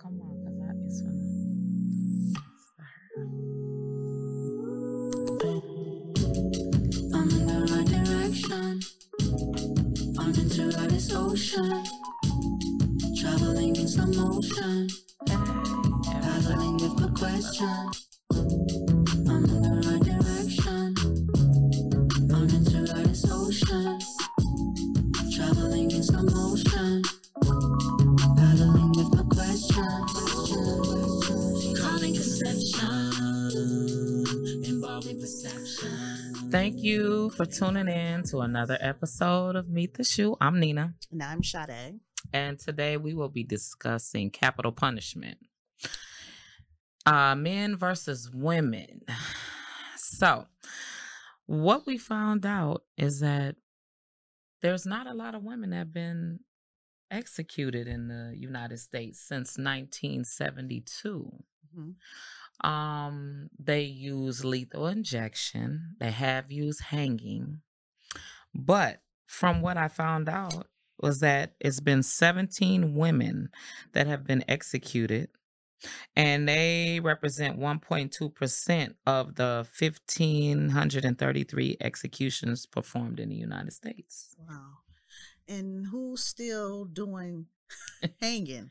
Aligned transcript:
come 0.00 0.20
on, 0.22 0.34
cause 0.44 0.60
I 0.60 0.72
it's 0.86 1.02
gonna. 1.02 1.20
I'm 7.14 7.28
in 7.30 7.46
the 7.46 7.58
right 7.70 7.86
direction. 7.86 8.80
I'm 10.18 10.34
into 10.34 10.64
this 10.88 11.12
ocean. 11.12 11.84
Traveling 13.20 13.76
in 13.76 13.88
slow 13.88 14.06
motion. 14.06 14.88
For 37.40 37.46
tuning 37.46 37.88
in 37.88 38.22
to 38.22 38.40
another 38.40 38.76
episode 38.82 39.56
of 39.56 39.66
Meet 39.66 39.94
the 39.94 40.04
Shoe. 40.04 40.36
I'm 40.42 40.60
Nina, 40.60 40.92
And 41.10 41.22
I'm 41.22 41.42
Sade. 41.42 41.98
and 42.34 42.58
today 42.58 42.98
we 42.98 43.14
will 43.14 43.30
be 43.30 43.44
discussing 43.44 44.28
capital 44.28 44.72
punishment. 44.72 45.38
Uh, 47.06 47.34
men 47.34 47.76
versus 47.76 48.30
women. 48.30 49.00
So, 49.96 50.48
what 51.46 51.86
we 51.86 51.96
found 51.96 52.44
out 52.44 52.82
is 52.98 53.20
that 53.20 53.56
there's 54.60 54.84
not 54.84 55.06
a 55.06 55.14
lot 55.14 55.34
of 55.34 55.42
women 55.42 55.70
that 55.70 55.76
have 55.76 55.94
been 55.94 56.40
executed 57.10 57.86
in 57.88 58.08
the 58.08 58.34
United 58.36 58.80
States 58.80 59.18
since 59.18 59.56
1972. 59.56 61.42
Mhm. 61.74 61.94
Um, 62.62 63.50
they 63.58 63.82
use 63.82 64.44
lethal 64.44 64.86
injection. 64.86 65.96
They 65.98 66.10
have 66.10 66.50
used 66.50 66.82
hanging. 66.82 67.60
But 68.54 69.02
from 69.26 69.62
what 69.62 69.76
I 69.76 69.88
found 69.88 70.28
out 70.28 70.66
was 71.00 71.20
that 71.20 71.54
it's 71.60 71.80
been 71.80 72.02
17 72.02 72.94
women 72.94 73.50
that 73.92 74.06
have 74.06 74.26
been 74.26 74.44
executed 74.48 75.28
and 76.14 76.48
they 76.48 77.00
represent 77.02 77.58
1.2% 77.58 78.94
of 79.06 79.34
the 79.36 79.66
1533 79.78 81.76
executions 81.80 82.66
performed 82.66 83.20
in 83.20 83.30
the 83.30 83.36
United 83.36 83.72
States. 83.72 84.36
Wow. 84.48 84.78
And 85.48 85.86
who's 85.86 86.22
still 86.22 86.84
doing 86.84 87.46
hanging? 88.20 88.70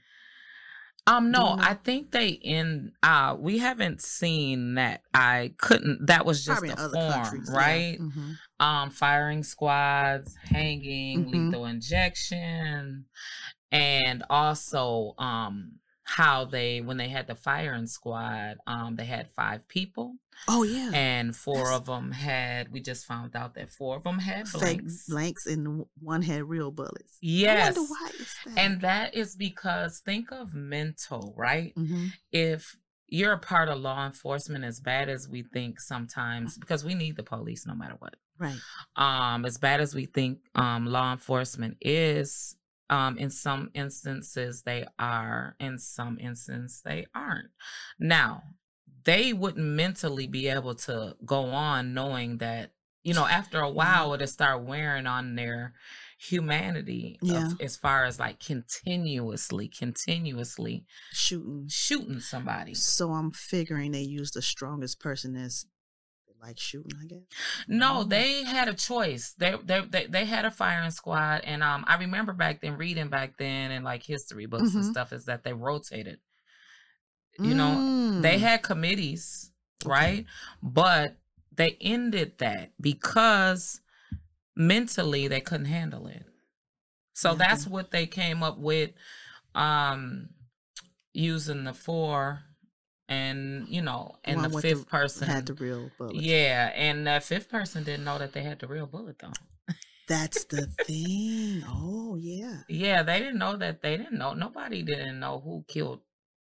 Um 1.09 1.31
no, 1.31 1.55
Mhm. 1.57 1.61
I 1.61 1.73
think 1.73 2.11
they 2.11 2.29
in 2.29 2.91
uh 3.03 3.35
we 3.39 3.57
haven't 3.57 4.01
seen 4.01 4.75
that. 4.75 5.01
I 5.13 5.53
couldn't 5.57 6.05
that 6.07 6.25
was 6.25 6.45
just 6.45 6.61
Probably 6.61 6.69
a 6.69 6.89
form, 6.89 7.11
countries. 7.11 7.49
yeah. 7.51 7.57
right? 7.57 7.97
Mhm. 7.99 8.37
um 8.61 8.89
firing 8.91 9.43
squads 9.43 10.35
hanging 10.43 11.25
Mhm. 11.25 11.31
lethal 11.31 11.65
injection 11.65 13.05
and 13.71 14.23
also 14.29 15.13
um 15.17 15.73
how 16.03 16.43
they 16.45 16.81
when 16.81 16.97
they 16.97 17.07
had 17.07 17.27
the 17.27 17.35
firing 17.35 17.85
squad 17.87 18.57
um 18.67 18.95
they 18.95 19.05
had 19.05 19.29
five 19.35 19.67
people 19.67 20.15
Oh 20.47 20.63
yeah. 20.63 20.89
and 20.93 21.35
four 21.35 21.55
That's- 21.57 21.75
of 21.79 21.85
them 21.85 22.11
had 22.11 22.71
we 22.71 22.79
just 22.81 23.05
found 23.05 23.35
out 23.35 23.53
that 23.55 23.69
four 23.69 23.97
of 23.97 24.03
them 24.03 24.19
had 24.19 24.47
Fake 24.47 24.59
blanks 24.81 25.05
blanks 25.07 25.45
and 25.45 25.85
one 26.01 26.21
had 26.23 26.43
real 26.49 26.71
bullets. 26.71 27.17
yes 27.21 27.77
I 28.49 28.61
wonder 28.61 28.61
why 28.61 28.61
is 28.61 28.65
that? 28.65 28.71
and 28.71 28.81
that 28.81 29.15
is 29.15 29.35
because 29.35 29.99
think 29.99 30.31
of 30.31 30.53
mental 30.53 31.33
right 31.37 31.73
Mhm. 31.75 32.11
if 32.31 32.75
you're 33.07 33.33
a 33.33 33.39
part 33.39 33.69
of 33.69 33.79
law 33.79 34.05
enforcement 34.05 34.63
as 34.63 34.79
bad 34.79 35.09
as 35.09 35.27
we 35.27 35.41
think 35.43 35.79
sometimes 35.79 36.57
because 36.57 36.83
we 36.85 36.93
need 36.93 37.15
the 37.15 37.23
police 37.23 37.65
no 37.65 37.73
matter 37.73 37.95
what 37.99 38.15
right. 38.37 38.59
um 38.95 39.45
as 39.45 39.57
bad 39.57 39.81
as 39.81 39.95
we 39.95 40.05
think 40.05 40.39
um 40.55 40.85
law 40.85 41.11
enforcement 41.11 41.75
is 41.81 42.55
um 42.91 43.17
in 43.17 43.29
some 43.29 43.69
instances 43.73 44.61
they 44.63 44.85
are 44.99 45.55
in 45.59 45.77
some 45.79 46.17
instances 46.19 46.81
they 46.85 47.05
aren't 47.15 47.49
now 47.97 48.43
they 49.05 49.33
wouldn't 49.33 49.65
mentally 49.65 50.27
be 50.27 50.47
able 50.47 50.75
to 50.75 51.15
go 51.25 51.45
on 51.45 51.93
knowing 51.93 52.37
that 52.37 52.71
you 53.03 53.13
know 53.13 53.25
after 53.25 53.59
a 53.61 53.69
while 53.69 54.13
it'll 54.13 54.27
start 54.27 54.63
wearing 54.63 55.07
on 55.07 55.35
their 55.35 55.73
humanity 56.21 57.17
of- 57.31 57.59
as 57.61 57.77
far 57.77 58.03
as 58.03 58.19
like 58.19 58.39
continuously 58.41 59.69
continuously 59.69 60.85
Shooting. 61.13 61.67
shooting 61.69 62.19
somebody 62.19 62.73
So 62.73 63.13
I'm 63.13 63.31
figuring 63.31 63.93
they 63.93 64.01
use 64.01 64.31
the 64.31 64.41
strongest 64.41 64.99
person 64.99 65.35
as 65.37 65.65
like 66.41 66.59
shooting, 66.59 66.91
I 67.01 67.05
guess. 67.05 67.19
No, 67.67 68.03
they 68.05 68.43
had 68.43 68.67
a 68.69 68.73
choice. 68.73 69.33
They, 69.37 69.55
they 69.63 69.81
they 69.81 70.05
they 70.07 70.23
had 70.25 70.45
a 70.45 70.51
firing 70.51 70.91
squad, 70.91 71.41
and 71.43 71.61
um, 71.61 71.83
I 71.85 71.97
remember 71.97 72.31
back 72.31 72.61
then 72.61 72.77
reading 72.77 73.09
back 73.09 73.37
then 73.37 73.71
and 73.71 73.83
like 73.83 74.03
history 74.03 74.45
books 74.45 74.73
and 74.73 74.85
Mhm. 74.85 74.89
stuff 74.91 75.11
is 75.11 75.25
that 75.25 75.43
they 75.43 75.51
rotated. 75.51 76.19
You 77.39 77.53
know, 77.55 78.21
they 78.21 78.37
Mm. 78.37 78.39
had 78.39 78.63
committees, 78.63 79.51
Okay. 79.83 79.89
right? 79.91 80.25
But 80.63 81.17
they 81.53 81.77
ended 81.81 82.37
that 82.37 82.71
because 82.79 83.81
mentally 84.59 85.27
they 85.27 85.41
couldn't 85.41 85.65
handle 85.65 86.05
it. 86.05 86.23
So 87.13 87.33
that's 87.33 87.65
what 87.65 87.91
they 87.91 88.05
came 88.05 88.43
up 88.43 88.59
with, 88.59 88.91
um, 89.55 90.29
using 91.13 91.63
the 91.63 91.73
four, 91.73 92.41
and 93.07 93.67
you 93.67 93.81
know, 93.81 94.15
and 94.23 94.37
One 94.37 94.51
the 94.51 94.61
fifth 94.61 94.87
person 94.87 95.27
had 95.27 95.45
the 95.47 95.53
real 95.53 95.89
bullets. 95.97 96.27
yeah, 96.27 96.71
and 96.75 97.07
that 97.07 97.23
fifth 97.23 97.49
person 97.49 97.83
didn't 97.83 98.05
know 98.05 98.19
that 98.19 98.33
they 98.33 98.43
had 98.43 98.59
the 98.59 98.67
real 98.67 98.85
bullet 98.85 99.17
though. 99.19 99.33
That's 100.07 100.43
the 100.45 100.67
thing. 100.85 101.63
Oh 101.67 102.15
yeah. 102.15 102.59
Yeah, 102.69 103.03
they 103.03 103.19
didn't 103.19 103.39
know 103.39 103.57
that 103.57 103.81
they 103.81 103.97
didn't 103.97 104.17
know. 104.17 104.33
Nobody 104.33 104.83
didn't 104.83 105.19
know 105.19 105.39
who 105.43 105.65
killed, 105.67 106.01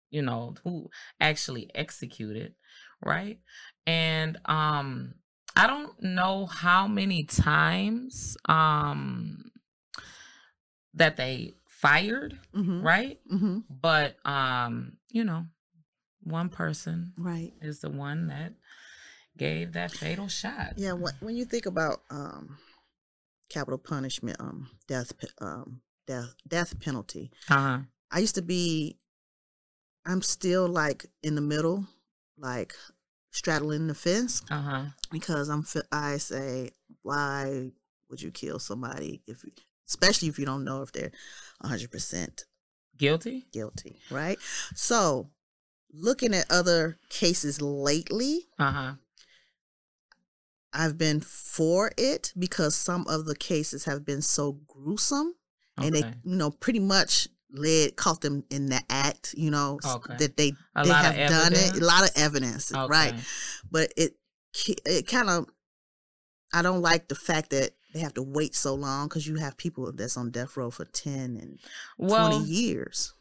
you 0.10 0.22
know, 0.22 0.56
who 0.64 0.90
actually 1.20 1.70
executed, 1.76 2.56
right? 3.04 3.40
And 3.86 4.38
um 4.46 5.16
I 5.56 5.68
don't 5.68 6.02
know 6.02 6.46
how 6.46 6.88
many 6.88 7.24
times 7.24 8.38
um 8.46 9.52
that 10.94 11.18
they 11.18 11.54
fired, 11.68 12.40
Mm-hmm. 12.54 12.82
right? 12.82 13.20
Mm-hmm. 13.32 13.60
But 13.70 14.16
um, 14.26 14.98
you 15.12 15.24
know, 15.24 15.46
one 16.24 16.50
person 16.50 17.14
Right. 17.18 17.54
is 17.62 17.80
the 17.80 17.90
one 17.90 18.28
that 18.28 18.54
gave 19.38 19.74
that 19.74 19.92
fatal 19.92 20.28
shot. 20.28 20.74
Yeah, 20.78 20.94
when, 20.94 21.14
when 21.20 21.36
you 21.36 21.46
think 21.46 21.66
about 21.66 22.02
um, 22.10 22.58
capital 23.50 23.78
punishment, 23.78 24.38
um, 24.40 24.70
death, 24.88 25.12
um, 25.40 25.82
death, 26.08 26.34
death 26.48 26.80
penalty. 26.80 27.32
Uh-huh. 27.50 27.80
I 28.12 28.20
used 28.20 28.36
to 28.36 28.42
be. 28.42 28.98
I'm 30.06 30.22
still 30.22 30.68
like 30.68 31.08
in 31.24 31.36
the 31.36 31.42
middle, 31.42 31.88
like 32.38 32.74
straddling 33.40 33.88
the 33.88 33.96
fence 33.96 34.42
Uh-huh. 34.50 34.86
because 35.12 35.50
I'm. 35.50 35.66
I 35.92 36.18
say, 36.18 36.72
why 37.04 37.72
would 38.10 38.22
you 38.22 38.32
kill 38.32 38.60
somebody 38.60 39.22
if, 39.28 39.44
you, 39.44 39.52
especially 39.88 40.30
if 40.30 40.40
you 40.40 40.46
don't 40.46 40.64
know 40.64 40.82
if 40.82 40.92
they're 40.92 41.12
100 41.62 41.92
percent 41.92 42.46
Guilty? 42.98 43.46
guilty, 43.52 44.00
right? 44.10 44.40
So, 44.74 45.30
looking 45.92 46.34
at 46.34 46.50
other 46.50 46.98
cases 47.10 47.62
lately, 47.62 48.48
Uh-huh. 48.58 48.94
I've 50.74 50.98
been 50.98 51.22
for 51.22 51.92
it 51.98 52.34
because 52.38 52.76
some 52.76 53.08
of 53.08 53.26
the 53.26 53.36
cases 53.36 53.86
have 53.86 54.04
been 54.06 54.22
so 54.22 54.54
gruesome 54.68 55.36
and 55.78 55.96
they, 55.96 56.02
you 56.24 56.36
know, 56.36 56.52
pretty 56.52 56.80
much 56.80 57.30
led 57.52 57.96
caught 57.96 58.22
them 58.22 58.44
in 58.50 58.68
the 58.68 58.82
act, 58.90 59.34
you 59.38 59.50
know, 59.52 59.80
Okay. 59.86 60.16
that 60.18 60.38
they 60.38 60.54
A 60.76 60.84
they 60.84 60.90
have 60.90 61.30
done 61.30 61.54
it. 61.54 61.82
A 61.82 61.86
lot 61.86 62.04
of 62.04 62.12
evidence, 62.16 62.72
right? 62.72 63.14
But 63.72 63.94
it 63.98 64.16
it 64.86 65.08
kind 65.08 65.30
of 65.30 65.48
I 66.54 66.62
don't 66.62 66.82
like 66.82 67.08
the 67.10 67.16
fact 67.16 67.50
that 67.50 67.72
they 67.94 68.00
have 68.00 68.14
to 68.16 68.22
wait 68.24 68.56
so 68.56 68.74
long 68.76 69.08
because 69.08 69.28
you 69.28 69.36
have 69.36 69.58
people 69.58 69.92
that's 69.92 70.18
on 70.18 70.32
death 70.32 70.56
row 70.58 70.70
for 70.72 70.86
ten 70.86 71.38
and 71.38 71.60
Well, 71.98 72.30
twenty 72.30 72.44
years. 72.46 73.14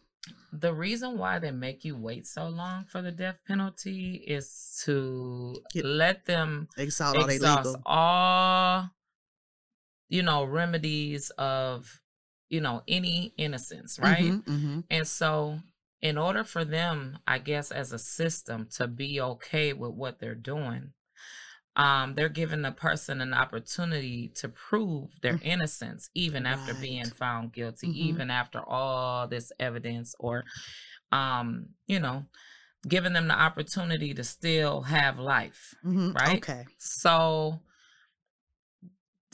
the 0.53 0.73
reason 0.73 1.19
why 1.19 1.39
they 1.39 1.51
make 1.51 1.85
you 1.85 1.97
wait 1.97 2.27
so 2.27 2.49
long 2.49 2.85
for 2.85 3.03
the 3.03 3.11
death 3.13 3.39
penalty 3.47 4.15
is 4.27 4.81
to 4.85 5.57
Get- 5.73 5.85
let 5.85 6.25
them 6.27 6.69
Exalt 6.77 7.17
all 7.17 7.29
exhaust 7.29 7.77
all, 7.85 8.91
you 10.09 10.23
know, 10.23 10.45
remedies 10.45 11.31
of, 11.31 12.01
you 12.55 12.61
know, 12.61 12.83
any 12.89 13.35
innocence, 13.37 13.99
right? 13.99 14.33
Mhm, 14.33 14.45
mhm. 14.45 14.85
And 14.91 15.07
so, 15.09 15.59
in 16.03 16.17
order 16.19 16.45
for 16.45 16.65
them, 16.65 17.19
I 17.27 17.39
guess, 17.39 17.73
as 17.73 17.93
a 17.93 17.99
system 17.99 18.69
to 18.77 18.87
be 18.87 19.21
okay 19.21 19.73
with 19.73 19.93
what 19.93 20.21
they're 20.21 20.35
doing, 20.37 20.93
um, 21.77 22.15
they're 22.15 22.29
giving 22.29 22.63
the 22.63 22.71
person 22.71 23.21
an 23.21 23.35
opportunity 23.35 24.29
to 24.37 24.49
prove 24.49 25.11
their 25.23 25.35
Mm. 25.35 25.45
innocence, 25.47 26.11
even 26.15 26.47
after 26.47 26.75
being 26.75 27.11
found 27.11 27.53
guilty, 27.53 27.89
Mhm. 27.89 28.07
even 28.09 28.31
after 28.31 28.61
all 28.61 29.27
this 29.27 29.51
evidence 29.59 30.15
or 30.21 30.45
um, 31.11 31.67
you 31.87 31.99
know, 32.01 32.25
giving 32.89 33.13
them 33.13 33.29
the 33.29 33.35
opportunity 33.35 34.15
to 34.15 34.25
still 34.25 34.83
have 34.83 35.19
life. 35.19 35.75
Mhm. 35.85 36.15
Right? 36.15 36.39
Okay. 36.43 36.65
So, 36.79 37.61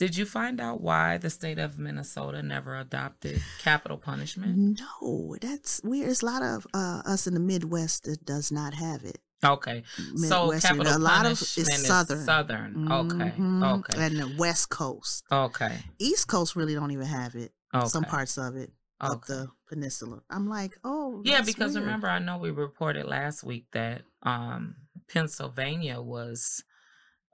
did 0.01 0.17
you 0.17 0.25
find 0.25 0.59
out 0.59 0.81
why 0.81 1.17
the 1.19 1.29
state 1.29 1.59
of 1.59 1.77
Minnesota 1.77 2.41
never 2.41 2.75
adopted 2.75 3.39
capital 3.59 3.97
punishment? 3.97 4.79
No, 4.79 5.35
that's 5.39 5.79
weird. 5.83 6.07
There's 6.07 6.23
a 6.23 6.25
lot 6.25 6.41
of 6.41 6.65
uh, 6.73 7.03
us 7.05 7.27
in 7.27 7.35
the 7.35 7.39
Midwest 7.39 8.05
that 8.05 8.25
does 8.25 8.51
not 8.51 8.73
have 8.73 9.03
it. 9.03 9.19
Okay, 9.45 9.83
so 10.15 10.51
capital 10.59 10.97
a 10.97 10.97
lot 10.97 11.25
of 11.27 11.37
punishment 11.37 11.69
is 11.69 11.85
southern. 11.87 12.25
Southern. 12.25 12.91
Okay, 12.91 13.33
Mhm. 13.37 13.79
okay, 13.79 14.05
And 14.05 14.15
the 14.17 14.35
West 14.39 14.69
Coast, 14.71 15.23
okay, 15.31 15.77
East 15.99 16.27
Coast 16.27 16.55
really 16.55 16.73
don't 16.73 16.89
even 16.91 17.05
have 17.05 17.35
it. 17.35 17.51
okay. 17.73 17.87
Some 17.87 18.03
parts 18.05 18.37
of 18.39 18.55
it 18.55 18.71
up 18.99 19.25
the 19.25 19.49
peninsula. 19.69 20.21
I'm 20.31 20.47
like, 20.49 20.77
oh, 20.83 21.21
Yeah, 21.25 21.41
because 21.41 21.73
weird. 21.73 21.85
remember, 21.85 22.07
I 22.07 22.17
know 22.19 22.37
we 22.39 22.49
reported 22.51 23.05
last 23.05 23.43
week 23.43 23.65
that 23.73 24.01
um, 24.23 24.75
Pennsylvania 25.13 26.01
was 26.01 26.63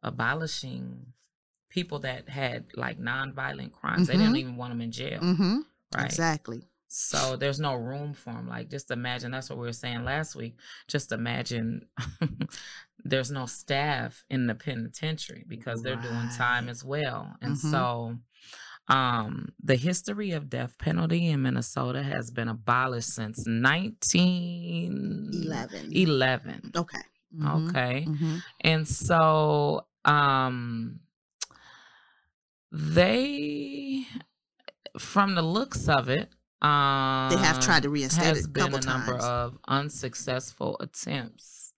abolishing 0.03 1.07
people 1.77 1.99
that 1.99 2.27
had 2.27 2.65
like 2.75 2.97
nonviolent 2.99 3.71
crimes. 3.71 4.07
They 4.07 4.17
didn't 4.17 4.33
Mhm. 4.33 4.39
even 4.39 4.55
want 4.57 4.71
them 4.71 4.81
in 4.81 4.91
jail, 4.91 5.19
Mm-hmm. 5.21 5.59
right? 5.95 6.05
Exactly. 6.05 6.67
So 6.87 7.35
there's 7.35 7.59
no 7.59 7.75
room 7.75 8.13
for 8.13 8.33
them. 8.33 8.47
Like, 8.47 8.69
just 8.71 8.89
imagine 8.89 9.29
that's 9.31 9.47
what 9.49 9.59
we 9.59 9.65
were 9.67 9.73
saying 9.73 10.03
last 10.03 10.35
week. 10.35 10.57
Just 10.87 11.11
imagine 11.11 11.85
there's 13.11 13.29
no 13.29 13.45
staff 13.45 14.25
in 14.29 14.47
the 14.47 14.55
penitentiary 14.55 15.43
because 15.47 15.83
they're 15.83 16.01
doing 16.09 16.29
time 16.29 16.67
as 16.69 16.83
well. 16.83 17.35
And 17.43 17.53
Mhm. 17.55 17.71
so 17.71 18.17
um 18.89 19.49
the 19.63 19.75
history 19.75 20.31
of 20.31 20.49
death 20.49 20.77
penalty 20.79 21.27
in 21.27 21.41
Minnesota 21.43 22.01
has 22.01 22.31
been 22.31 22.47
abolished 22.47 23.09
since 23.13 23.45
1911. 23.45 25.91
Eleven. 25.93 26.71
Okay. 26.75 27.01
Mhm. 27.35 27.69
Okay. 27.69 28.05
Mhm. 28.07 28.41
And 28.61 28.87
so 28.87 29.85
um 30.05 31.01
they 32.71 34.03
from 34.97 35.35
the 35.35 35.41
looks 35.41 35.87
of 35.87 36.09
it 36.09 36.29
um 36.61 37.29
They 37.29 37.37
have 37.37 37.59
tried 37.59 37.83
to 37.83 37.89
reinstate 37.89 38.23
has 38.25 38.39
it 38.39 38.45
a 38.45 38.49
been 38.49 38.73
a 38.73 38.81
number 38.81 39.13
times. 39.13 39.23
of 39.23 39.57
unsuccessful 39.67 40.77
attempts 40.79 41.73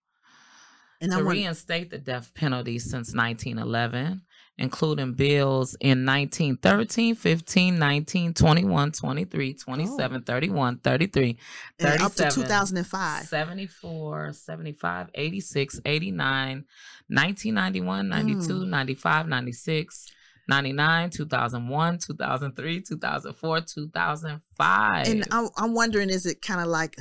And 1.01 1.12
to 1.12 1.18
want 1.18 1.30
reinstate 1.30 1.89
the 1.89 1.97
death 1.97 2.33
penalty 2.33 2.80
since 2.80 3.13
1911 3.13 4.21
including 4.57 5.13
bills 5.13 5.75
in 5.80 6.06
1913 6.06 7.15
15 7.15 7.77
19 7.80 8.33
21 8.33 8.91
23 8.91 9.53
27 9.53 10.24
31 10.24 10.77
33 10.80 11.38
and 11.80 12.01
up 12.01 12.13
to 12.15 12.30
2005. 12.30 13.24
74, 13.25 14.33
75, 14.33 15.09
86, 15.13 15.80
89, 15.86 16.65
1991, 17.07 18.09
92, 18.09 18.39
Mm. 18.53 18.68
95, 18.69 19.27
96, 19.27 20.12
99, 20.50 21.12
2001, 21.12 22.00
2003, 22.00 22.81
2004, 22.81 23.62
2005. 23.62 25.07
And 25.07 25.25
I'm, 25.31 25.48
I'm 25.57 25.74
wondering, 25.74 26.10
is 26.10 26.25
it 26.25 26.42
kind 26.42 26.60
of 26.60 26.68
like 26.68 26.98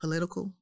political 0.00 0.52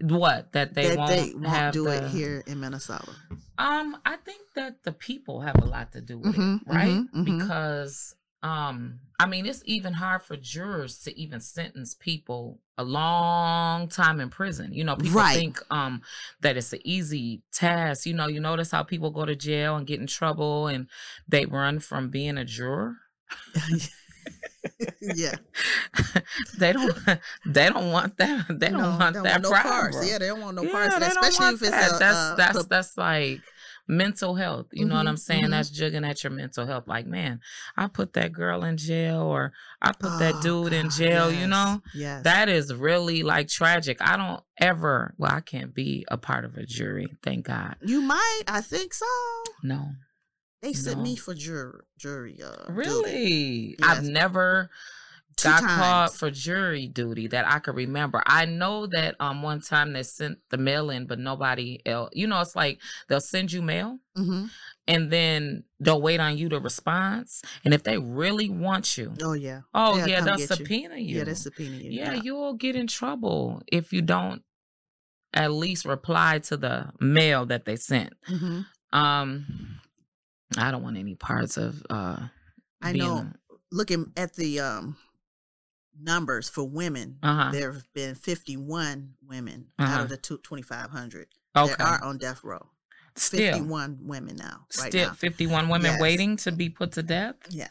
what? 0.00 0.52
That 0.52 0.74
they 0.74 0.88
that 0.88 0.98
won't, 0.98 1.10
they 1.10 1.32
won't 1.34 1.72
do 1.72 1.84
the- 1.84 2.04
it 2.04 2.10
here 2.10 2.42
in 2.46 2.60
Minnesota? 2.60 3.12
Um, 3.58 3.96
I 4.04 4.16
think 4.16 4.40
that 4.56 4.82
the 4.82 4.92
people 4.92 5.40
have 5.40 5.56
a 5.62 5.64
lot 5.64 5.92
to 5.92 6.00
do 6.00 6.18
with 6.18 6.34
Mhm, 6.34 6.62
it, 6.62 6.68
right? 6.68 6.88
mhm, 6.88 7.08
mhm. 7.14 7.24
Because 7.24 8.14
um, 8.42 9.00
I 9.20 9.26
mean, 9.26 9.46
it's 9.46 9.62
even 9.66 9.92
hard 9.92 10.22
for 10.22 10.36
jurors 10.36 10.98
to 11.04 11.16
even 11.18 11.40
sentence 11.40 11.94
people 11.94 12.58
a 12.76 12.82
long 12.84 13.88
time 13.88 14.20
in 14.20 14.30
prison. 14.30 14.72
You 14.72 14.82
know, 14.84 14.96
people 14.96 15.20
Right. 15.20 15.34
think 15.34 15.60
um 15.70 16.02
that 16.40 16.56
it's 16.56 16.72
an 16.72 16.80
easy 16.84 17.42
task. 17.52 18.06
You 18.06 18.14
know, 18.14 18.26
you 18.26 18.40
notice 18.40 18.70
how 18.72 18.82
people 18.82 19.10
go 19.10 19.24
to 19.24 19.36
jail 19.36 19.76
and 19.76 19.86
get 19.86 20.00
in 20.00 20.06
trouble 20.06 20.66
and 20.66 20.88
they 21.28 21.46
run 21.46 21.78
from 21.78 22.10
being 22.10 22.36
a 22.38 22.44
juror. 22.44 22.96
yeah, 25.00 25.36
they 26.58 26.72
don't 26.72 26.96
they 27.44 27.68
don't 27.68 27.90
want 27.92 28.16
that 28.16 28.46
they 28.48 28.68
don't 28.70 28.82
No, 28.82 28.98
want 28.98 29.14
they 29.14 29.20
that 29.22 29.42
no 29.42 29.50
pride, 29.50 29.62
parts. 29.62 30.02
Yeah, 30.02 30.18
they 30.18 30.26
don't 30.28 30.40
want 30.40 30.56
no 30.56 30.64
Yeah, 30.64 30.70
parts, 30.72 30.94
of 30.94 31.00
they 31.00 31.06
that, 31.06 31.12
don't 31.14 31.24
especially 31.24 31.46
if 31.54 31.62
it's 31.62 31.70
that. 31.70 31.92
a, 31.92 31.98
that's 31.98 32.32
that's 32.32 32.64
that's 32.66 32.96
like 32.96 33.42
mental 33.92 34.34
health. 34.34 34.66
You 34.72 34.84
know 34.86 34.96
what 34.96 35.06
I'm 35.06 35.14
Mhm, 35.16 35.18
saying? 35.20 35.44
mhm. 35.44 35.50
That's 35.50 35.70
jugging 35.70 36.04
at 36.08 36.24
your 36.24 36.30
mental 36.32 36.66
health. 36.66 36.88
Like, 36.88 37.06
man, 37.06 37.40
I 37.76 37.86
put 37.88 38.14
that 38.14 38.32
girl 38.32 38.64
in 38.64 38.76
jail 38.76 39.20
or 39.20 39.52
I 39.80 39.92
put 39.92 40.18
that 40.18 40.36
Oh, 40.36 40.42
dude 40.42 40.72
in 40.72 40.86
God, 40.86 40.92
jail, 40.96 41.32
you 41.32 41.46
know? 41.46 41.82
Yes. 41.94 42.24
That 42.24 42.48
is 42.48 42.72
really 42.74 43.22
like 43.22 43.48
tragic. 43.48 43.98
I 44.00 44.16
don't 44.16 44.42
ever 44.58 45.14
well, 45.18 45.32
I 45.32 45.40
can't 45.40 45.74
be 45.74 46.04
a 46.08 46.16
part 46.16 46.44
of 46.44 46.56
a 46.56 46.64
jury, 46.66 47.14
thank 47.22 47.46
God. 47.46 47.76
you 47.82 48.00
might. 48.02 48.42
I 48.48 48.60
think 48.60 48.94
so. 48.94 49.06
No. 49.62 49.90
They 50.62 50.72
sent 50.72 50.98
No. 50.98 51.02
me 51.04 51.16
for 51.16 51.34
jury. 51.34 51.80
Jury. 51.98 52.40
Uh, 52.42 52.70
Really? 52.72 53.76
I've 53.82 54.04
never 54.04 54.70
Two 55.42 55.48
got 55.48 55.62
called 55.64 56.14
for 56.14 56.30
jury 56.30 56.86
duty 56.88 57.26
that 57.28 57.46
I 57.46 57.58
could 57.58 57.76
remember. 57.76 58.22
I 58.26 58.44
know 58.44 58.86
that 58.88 59.16
um 59.20 59.42
one 59.42 59.60
time 59.60 59.92
they 59.92 60.02
sent 60.02 60.38
the 60.50 60.56
mail 60.58 60.90
in, 60.90 61.06
but 61.06 61.18
nobody 61.18 61.80
else. 61.86 62.10
You 62.12 62.26
know, 62.26 62.40
it's 62.40 62.56
like 62.56 62.80
they'll 63.08 63.20
send 63.20 63.52
you 63.52 63.62
mail 63.62 63.98
hmm 64.16 64.46
and 64.88 65.10
then 65.12 65.62
they'll 65.78 66.02
wait 66.02 66.18
on 66.20 66.36
you 66.36 66.48
to 66.48 66.58
response. 66.58 67.42
And 67.64 67.72
if 67.72 67.84
they 67.84 67.98
really 67.98 68.48
want 68.48 68.98
you, 68.98 69.14
Oh 69.22 69.32
yeah. 69.34 69.60
oh 69.74 69.96
They'll 69.96 70.08
yeah, 70.08 70.20
they'll 70.22 70.36
get 70.36 70.50
you. 70.50 70.56
subpoena 70.56 70.96
you. 70.96 71.18
Yeah, 71.18 71.24
they 71.24 71.34
subpoena 71.34 71.76
you. 71.76 71.90
yeah, 71.90 72.14
you'll 72.14 72.54
get 72.54 72.74
in 72.76 72.86
trouble 72.86 73.62
if 73.70 73.92
you 73.92 74.02
don't 74.02 74.42
at 75.34 75.52
least 75.52 75.84
reply 75.84 76.40
to 76.40 76.56
the 76.56 76.90
mail 77.00 77.46
that 77.46 77.64
they 77.64 77.76
sent. 77.76 78.12
hmm 78.26 78.60
Um, 78.92 79.80
I 80.58 80.70
don't 80.70 80.82
want 80.82 80.98
any 80.98 81.14
parts 81.14 81.56
of 81.56 81.82
uh. 81.88 82.18
I 82.82 82.92
know. 82.92 83.30
Looking 83.70 84.12
at 84.16 84.34
the 84.34 84.60
um 84.60 84.96
numbers 86.00 86.48
for 86.48 86.64
women, 86.68 87.18
Uh-huh. 87.22 87.50
there 87.52 87.72
have 87.72 87.92
been 87.94 88.14
51 88.14 89.14
women 89.22 89.68
Uh-huh. 89.78 89.92
out 89.92 90.00
of 90.02 90.08
the 90.08 90.16
two- 90.16 90.38
2,500 90.38 91.28
Okay. 91.56 91.74
that 91.76 91.80
are 91.80 92.04
on 92.04 92.18
death 92.18 92.42
row. 92.44 92.70
Still, 93.14 93.52
51 93.52 93.98
women 94.02 94.36
now, 94.36 94.66
right 94.78 94.88
still 94.90 95.08
now. 95.08 95.14
51 95.14 95.68
women 95.68 95.92
Yes. 95.92 96.00
waiting 96.00 96.36
to 96.38 96.50
be 96.52 96.70
put 96.70 96.92
to 96.92 97.02
death. 97.02 97.36
Yeah. 97.50 97.68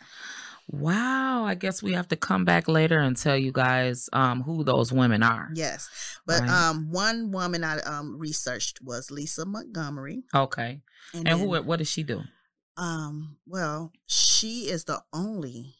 Wow, 0.68 1.44
I 1.46 1.56
guess 1.56 1.82
we 1.84 1.94
have 1.94 2.08
to 2.10 2.16
come 2.16 2.46
back 2.46 2.68
later 2.68 3.00
and 3.00 3.18
tell 3.18 3.36
you 3.36 3.52
guys 3.52 4.08
um 4.14 4.44
who 4.44 4.64
those 4.64 4.94
women 4.94 5.24
are. 5.24 5.50
Yes. 5.54 5.90
But 6.26 6.42
Right. 6.42 6.50
um 6.50 6.92
one 6.92 7.32
woman 7.32 7.64
I 7.64 7.80
um 7.80 8.18
researched 8.18 8.82
was 8.82 9.12
Lisa 9.12 9.46
Montgomery. 9.46 10.24
Okay. 10.34 10.82
And, 11.14 11.28
And 11.28 11.40
then, 11.40 11.40
who 11.40 11.62
what 11.64 11.80
does 11.80 11.90
she 11.90 12.04
do? 12.04 12.22
um 12.78 13.38
well, 13.46 13.92
she 14.06 14.70
is 14.70 14.86
the 14.86 15.04
only 15.12 15.76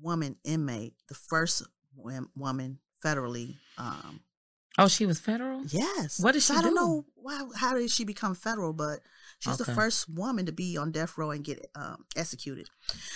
woman 0.00 0.36
inmate, 0.44 0.94
the 1.08 1.14
first 1.14 1.62
woman 1.96 2.78
federally 3.04 3.56
um 3.78 4.20
Oh, 4.78 4.88
she 4.88 5.06
was 5.06 5.18
federal? 5.18 5.62
Yes. 5.68 6.20
What 6.20 6.34
So 6.34 6.52
she 6.52 6.58
I 6.58 6.60
don't 6.60 6.74
do? 6.74 6.80
know 6.80 7.06
why. 7.14 7.48
How 7.56 7.74
did 7.74 7.90
she 7.90 8.04
become 8.04 8.34
federal? 8.34 8.74
But 8.74 9.00
she's 9.38 9.54
Okay. 9.58 9.64
the 9.64 9.74
first 9.74 10.06
woman 10.06 10.44
to 10.46 10.52
be 10.52 10.76
on 10.76 10.92
death 10.92 11.16
row 11.16 11.30
and 11.30 11.42
get 11.42 11.64
um, 11.74 12.04
executed. 12.14 12.68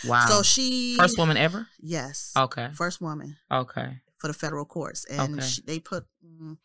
Wow. 0.07 0.27
So 0.27 0.43
she 0.43 0.97
First 0.97 1.19
woman 1.19 1.37
ever? 1.37 1.69
Yes. 1.79 2.33
Okay. 2.35 2.71
First 2.73 3.03
woman 3.03 3.37
Okay. 3.53 4.01
for 4.17 4.29
the 4.29 4.33
federal 4.33 4.65
courts, 4.65 5.05
and 5.05 5.35
Okay. 5.37 5.47
she, 5.47 5.61
they 5.61 5.79
put 5.81 6.07
mm, 6.25 6.57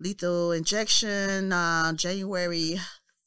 lethal 0.00 0.52
injection 0.52 1.52
uh, 1.52 1.92
January 1.92 2.80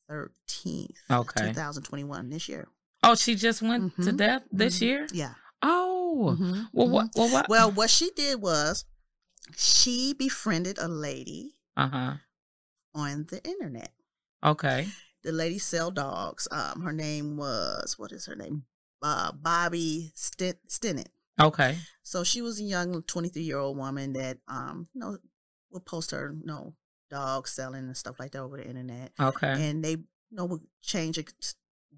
thirteenth, 0.09 0.97
Okay. 1.11 1.47
two 1.49 1.53
thousand 1.53 1.83
twenty-one, 1.83 2.29
this 2.31 2.49
year. 2.49 2.67
Oh, 3.03 3.13
she 3.13 3.35
just 3.35 3.61
went 3.61 3.95
to 3.97 4.11
Mhm. 4.11 4.17
death 4.17 4.43
this 4.51 4.77
Mhm. 4.79 4.81
year? 4.81 5.07
Yeah. 5.13 5.33
Oh. 5.61 6.04
Mhm, 6.15 6.69
Well, 6.73 6.89
what 6.89 7.09
well 7.15 7.29
what 7.31 7.49
Well, 7.49 7.71
what 7.71 7.89
she 7.89 8.09
did 8.15 8.41
was 8.41 8.85
she 9.55 10.13
befriended 10.13 10.77
a 10.79 10.87
lady 10.87 11.55
Uh-huh. 11.77 12.15
on 12.93 13.25
the 13.29 13.43
internet. 13.43 13.91
Okay. 14.43 14.87
the 15.23 15.31
lady 15.31 15.57
sell 15.57 15.89
dogs. 15.89 16.47
Um, 16.51 16.81
her 16.81 16.93
name 16.93 17.35
was 17.35 17.97
what 17.97 18.11
is 18.11 18.27
her 18.27 18.35
name? 18.35 18.63
Uh, 19.01 19.31
Bobbie 19.31 20.11
Sten- 20.15 20.59
Stinnett. 20.67 21.07
Okay. 21.41 21.79
So 22.03 22.23
she 22.23 22.41
was 22.43 22.59
a 22.59 22.63
young, 22.63 23.01
twenty 23.03 23.29
three 23.29 23.41
year 23.43 23.57
old 23.57 23.75
woman 23.77 24.13
that 24.13 24.37
um, 24.47 24.87
you 24.93 24.99
know, 25.01 25.17
would 25.71 25.85
post 25.85 26.11
her, 26.11 26.33
you 26.39 26.45
know, 26.45 26.75
dog 27.09 27.47
selling 27.47 27.85
and 27.85 27.97
stuff 27.97 28.19
like 28.19 28.31
that 28.33 28.41
over 28.41 28.57
the 28.57 28.67
internet, 28.67 29.11
Okay. 29.19 29.47
and 29.69 29.83
they, 29.83 29.91
you 29.91 30.05
know, 30.31 30.45
would 30.45 30.61
change 30.81 31.17
ex- 31.17 31.55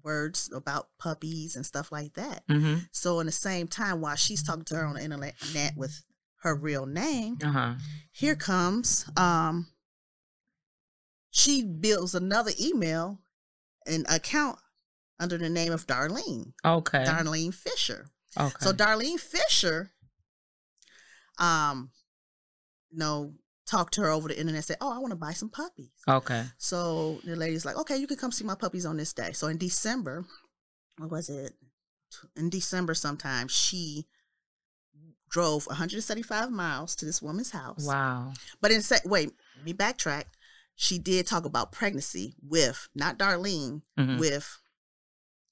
words 0.08 0.50
about 0.54 0.88
puppies 0.98 1.54
and 1.54 1.66
stuff 1.66 1.92
like 1.92 2.14
that. 2.14 2.46
Mm-hmm. 2.48 2.76
So 2.92 3.20
in 3.20 3.26
the 3.26 3.32
same 3.32 3.68
time, 3.68 4.00
while 4.00 4.16
she's 4.16 4.42
talking 4.42 4.64
to 4.64 4.76
her 4.76 4.86
on 4.86 4.94
the 4.94 5.02
internet 5.04 5.34
net 5.52 5.74
with 5.76 6.02
her 6.42 6.54
real 6.56 6.86
name, 6.86 7.36
Uh-huh. 7.44 7.74
here 8.12 8.34
comes 8.36 9.04
um 9.16 9.66
she 11.30 11.62
builds 11.62 12.14
another 12.14 12.52
email 12.58 13.20
an 13.86 14.04
account 14.08 14.58
under 15.20 15.36
the 15.38 15.48
name 15.50 15.72
of 15.72 15.86
Darlene, 15.86 16.52
Okay. 16.64 17.04
Darlene 17.04 17.52
Fisher. 17.54 18.06
Okay. 18.38 18.54
So 18.60 18.72
Darlene 18.72 19.20
Fisher 19.20 19.90
um 21.38 21.90
you 22.90 22.98
know 22.98 23.34
talked 23.68 23.94
to 23.94 24.00
her 24.02 24.10
over 24.10 24.28
the 24.28 24.38
internet. 24.38 24.64
Said, 24.64 24.78
"Oh, 24.80 24.92
I 24.92 24.98
want 24.98 25.10
to 25.12 25.16
buy 25.16 25.32
some 25.32 25.48
puppies." 25.50 25.90
Okay. 26.08 26.44
So 26.56 27.20
the 27.24 27.36
lady's 27.36 27.64
like, 27.64 27.76
"Okay, 27.76 27.96
you 27.98 28.06
can 28.06 28.16
come 28.16 28.32
see 28.32 28.44
my 28.44 28.54
puppies 28.54 28.86
on 28.86 28.96
this 28.96 29.12
day." 29.12 29.32
So 29.32 29.46
in 29.48 29.58
December, 29.58 30.24
what 30.96 31.10
was 31.10 31.28
it? 31.28 31.54
In 32.36 32.48
December, 32.50 32.94
sometime 32.94 33.48
she 33.48 34.06
drove 35.30 35.66
175 35.66 36.50
miles 36.50 36.96
to 36.96 37.04
this 37.04 37.20
woman's 37.20 37.50
house. 37.50 37.84
Wow. 37.84 38.32
But 38.62 38.70
in 38.72 38.80
se- 38.82 39.02
wait, 39.04 39.30
let 39.56 39.64
me 39.64 39.74
backtrack. 39.74 40.24
She 40.74 40.98
did 40.98 41.26
talk 41.26 41.44
about 41.44 41.70
pregnancy 41.72 42.34
with 42.42 42.88
not 42.94 43.18
Darlene, 43.18 43.82
Mhm. 43.98 44.18
with 44.18 44.58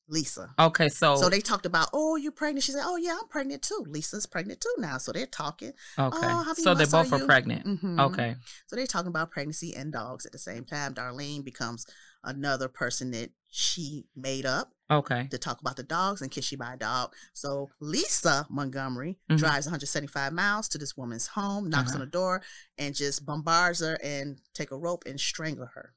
Lisa. 0.08 0.54
Okay. 0.58 0.88
So. 0.88 1.16
So 1.16 1.28
they 1.28 1.40
talked 1.40 1.66
about, 1.66 1.88
oh, 1.92 2.16
you 2.16 2.30
pregnant? 2.30 2.64
She 2.64 2.72
said, 2.72 2.82
oh 2.84 2.96
yeah, 2.96 3.16
I'm 3.20 3.28
pregnant 3.28 3.62
too. 3.62 3.84
Lisa's 3.88 4.26
pregnant 4.26 4.60
too 4.60 4.72
now. 4.78 4.98
So 4.98 5.12
they're 5.12 5.26
talking. 5.26 5.72
okay. 5.98 6.16
"Oh, 6.22 6.54
so 6.56 6.74
they 6.74 6.84
are 6.84 6.86
both 6.86 7.12
are 7.12 7.18
you?" 7.18 7.26
pregnant. 7.26 7.66
Mhm. 7.66 8.00
Okay. 8.00 8.36
So 8.66 8.76
they're 8.76 8.86
talking 8.86 9.08
about 9.08 9.30
pregnancy 9.30 9.74
and 9.74 9.92
dogs 9.92 10.24
at 10.26 10.32
the 10.32 10.38
same 10.38 10.64
time. 10.64 10.94
Darlene 10.94 11.44
becomes 11.44 11.86
another 12.24 12.68
person 12.68 13.10
that 13.12 13.30
she 13.48 14.06
made 14.16 14.44
up 14.44 14.72
Okay. 14.90 15.28
to 15.30 15.38
talk 15.38 15.60
about 15.60 15.76
the 15.76 15.82
dogs 15.82 16.20
and 16.22 16.30
can 16.30 16.42
she 16.42 16.56
buy 16.56 16.74
a 16.74 16.76
dog. 16.76 17.14
So 17.32 17.70
Lisa 17.80 18.46
Montgomery 18.50 19.18
Mhm. 19.30 19.38
drives 19.38 19.66
175 19.66 20.32
miles 20.32 20.68
to 20.70 20.78
this 20.78 20.96
woman's 20.96 21.28
home, 21.28 21.68
knocks 21.70 21.90
Uh-huh. 21.90 21.94
on 21.96 22.00
the 22.00 22.10
door, 22.10 22.42
and 22.78 22.94
just 22.94 23.24
bombards 23.24 23.80
her 23.80 23.98
and 24.02 24.40
take 24.54 24.70
a 24.72 24.76
rope 24.76 25.04
and 25.06 25.20
strangle 25.20 25.66
her 25.74 25.94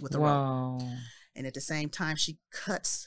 with 0.00 0.14
a 0.14 0.18
rope. 0.20 0.82
And 1.34 1.46
at 1.46 1.54
the 1.54 1.60
same 1.60 1.88
time, 1.90 2.16
she 2.16 2.38
cuts 2.50 3.06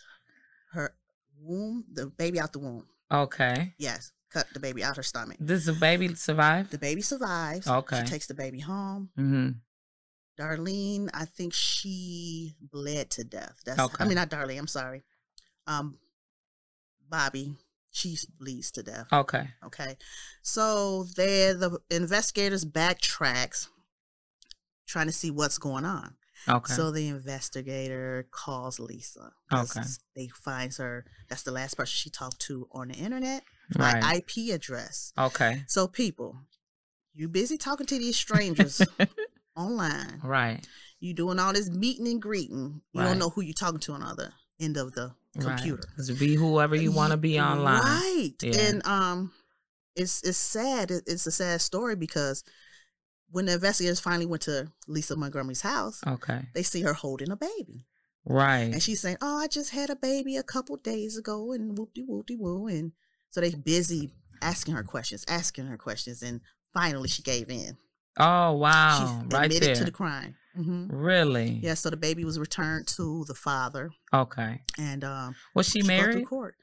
her 0.75 0.95
womb, 1.41 1.85
the 1.91 2.07
baby 2.07 2.39
out 2.39 2.53
the 2.53 2.59
womb. 2.59 2.85
Okay. 3.11 3.73
Yes, 3.77 4.11
cut 4.31 4.47
the 4.53 4.59
baby 4.59 4.83
out 4.83 4.97
her 4.97 5.03
stomach. 5.03 5.37
Does 5.43 5.65
the 5.65 5.73
baby 5.73 6.13
survive? 6.15 6.69
The 6.69 6.77
baby 6.77 7.01
survives. 7.01 7.67
Okay. 7.67 8.01
She 8.01 8.11
takes 8.11 8.27
the 8.27 8.33
baby 8.33 8.59
home. 8.59 9.09
Mm-hmm. 9.17 9.49
Darlene, 10.39 11.09
I 11.13 11.25
think 11.25 11.53
she 11.53 12.55
bled 12.59 13.09
to 13.11 13.23
death. 13.23 13.61
That's 13.65 13.79
Okay. 13.79 14.03
I 14.03 14.07
mean 14.07 14.15
not 14.15 14.29
Darlene, 14.29 14.59
I'm 14.59 14.67
sorry. 14.67 15.03
Um 15.67 15.97
Bobbie, 17.09 17.55
she 17.91 18.17
bleeds 18.37 18.71
to 18.71 18.83
death. 18.83 19.07
Okay. 19.13 19.47
Okay. 19.65 19.95
So 20.41 21.03
there 21.15 21.53
the 21.53 21.79
investigators 21.89 22.65
backtracks 22.65 23.67
trying 24.85 25.07
to 25.07 25.13
see 25.13 25.31
what's 25.31 25.57
going 25.57 25.85
on. 25.85 26.15
Okay. 26.47 26.73
So 26.73 26.91
the 26.91 27.07
investigator 27.07 28.27
calls 28.31 28.79
Lisa. 28.79 29.31
Okay. 29.53 29.81
They 30.15 30.27
finds 30.27 30.77
her 30.77 31.05
that's 31.29 31.43
the 31.43 31.51
last 31.51 31.75
person 31.75 31.93
she 31.95 32.09
talked 32.09 32.39
to 32.41 32.67
on 32.71 32.89
the 32.89 32.95
internet 32.95 33.43
right. 33.77 34.01
by 34.01 34.15
IP 34.17 34.53
address. 34.53 35.11
okay. 35.17 35.63
So 35.67 35.87
people, 35.87 36.37
you 37.13 37.27
busy 37.29 37.57
talking 37.57 37.87
to 37.87 37.97
these 37.97 38.15
strangers 38.15 38.81
online. 39.55 40.19
right. 40.23 40.65
You 40.99 41.13
doing 41.13 41.39
all 41.39 41.53
this 41.53 41.69
meeting 41.69 42.07
and 42.07 42.21
greeting. 42.21 42.81
You 42.93 43.01
Right. 43.01 43.07
don't 43.07 43.19
know 43.19 43.29
who 43.29 43.41
you're 43.41 43.53
talking 43.53 43.79
to 43.81 43.93
on 43.93 43.99
the 43.99 44.07
other 44.07 44.33
end 44.59 44.77
of 44.77 44.93
the 44.93 45.13
computer. 45.39 45.83
Right. 45.97 46.17
Be 46.19 46.35
whoever 46.35 46.75
you 46.75 46.91
want 46.91 47.11
to 47.11 47.17
be 47.17 47.39
online. 47.39 47.81
Right. 47.83 48.31
Yeah. 48.41 48.59
And 48.59 48.85
um 48.87 49.31
it's 49.95 50.23
it's 50.23 50.37
sad. 50.37 50.91
It's 50.91 51.25
a 51.27 51.31
sad 51.31 51.61
story 51.61 51.95
because 51.95 52.43
when 53.31 53.45
the 53.45 53.53
investigators 53.53 53.99
finally 53.99 54.25
went 54.25 54.43
to 54.43 54.71
Lisa 54.87 55.15
Montgomery's 55.15 55.61
house, 55.61 56.01
Okay. 56.05 56.41
they 56.53 56.63
see 56.63 56.81
her 56.81 56.93
holding 56.93 57.31
a 57.31 57.35
baby. 57.35 57.85
Right. 58.27 58.71
And 58.73 58.81
she's 58.81 59.01
saying, 59.01 59.17
Oh, 59.21 59.37
I 59.37 59.47
just 59.47 59.71
had 59.71 59.89
a 59.89 59.95
baby 59.95 60.35
a 60.37 60.43
couple 60.43 60.77
days 60.77 61.17
ago 61.17 61.51
and 61.51 61.77
whoop 61.77 61.93
de 61.93 62.01
whoop 62.01 62.25
de 62.27 62.35
woo. 62.35 62.67
And 62.67 62.91
so 63.29 63.41
they 63.41 63.53
busy 63.53 64.11
asking 64.41 64.73
her 64.75 64.83
questions, 64.83 65.23
asking 65.27 65.67
her 65.67 65.77
questions, 65.77 66.21
and 66.23 66.41
finally 66.73 67.07
she 67.09 67.21
gave 67.21 67.49
in. 67.49 67.77
oh 68.19 68.53
wow. 68.53 68.97
she 69.29 69.35
right 69.35 69.45
admitted 69.45 69.67
there. 69.69 69.75
to 69.75 69.83
the 69.85 69.91
crime. 69.91 70.35
hmm 70.55 70.87
really? 70.89 71.59
Yeah, 71.61 71.73
so 71.75 71.89
the 71.89 71.97
baby 71.97 72.23
was 72.25 72.39
returned 72.39 72.87
to 72.97 73.25
the 73.27 73.35
father, 73.35 73.91
Okay. 74.13 74.61
and 74.79 75.03
um, 75.03 75.35
Was 75.53 75.69
she 75.69 75.81
through 75.81 75.87
married? 75.97 76.27
court. 76.27 76.55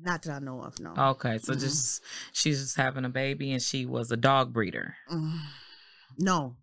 Not 0.00 0.22
that 0.22 0.32
I 0.32 0.38
know 0.38 0.62
of. 0.62 0.78
No. 0.80 0.94
Okay. 0.96 1.38
So 1.38 1.52
Mhm. 1.54 1.60
just 1.60 2.02
she's 2.32 2.60
just 2.62 2.76
having 2.76 3.04
a 3.04 3.08
baby 3.10 3.52
and 3.52 3.62
she 3.62 3.84
was 3.86 4.10
a 4.10 4.16
dog 4.16 4.52
breeder. 4.52 4.96
Mm, 5.10 5.38
no. 6.18 6.56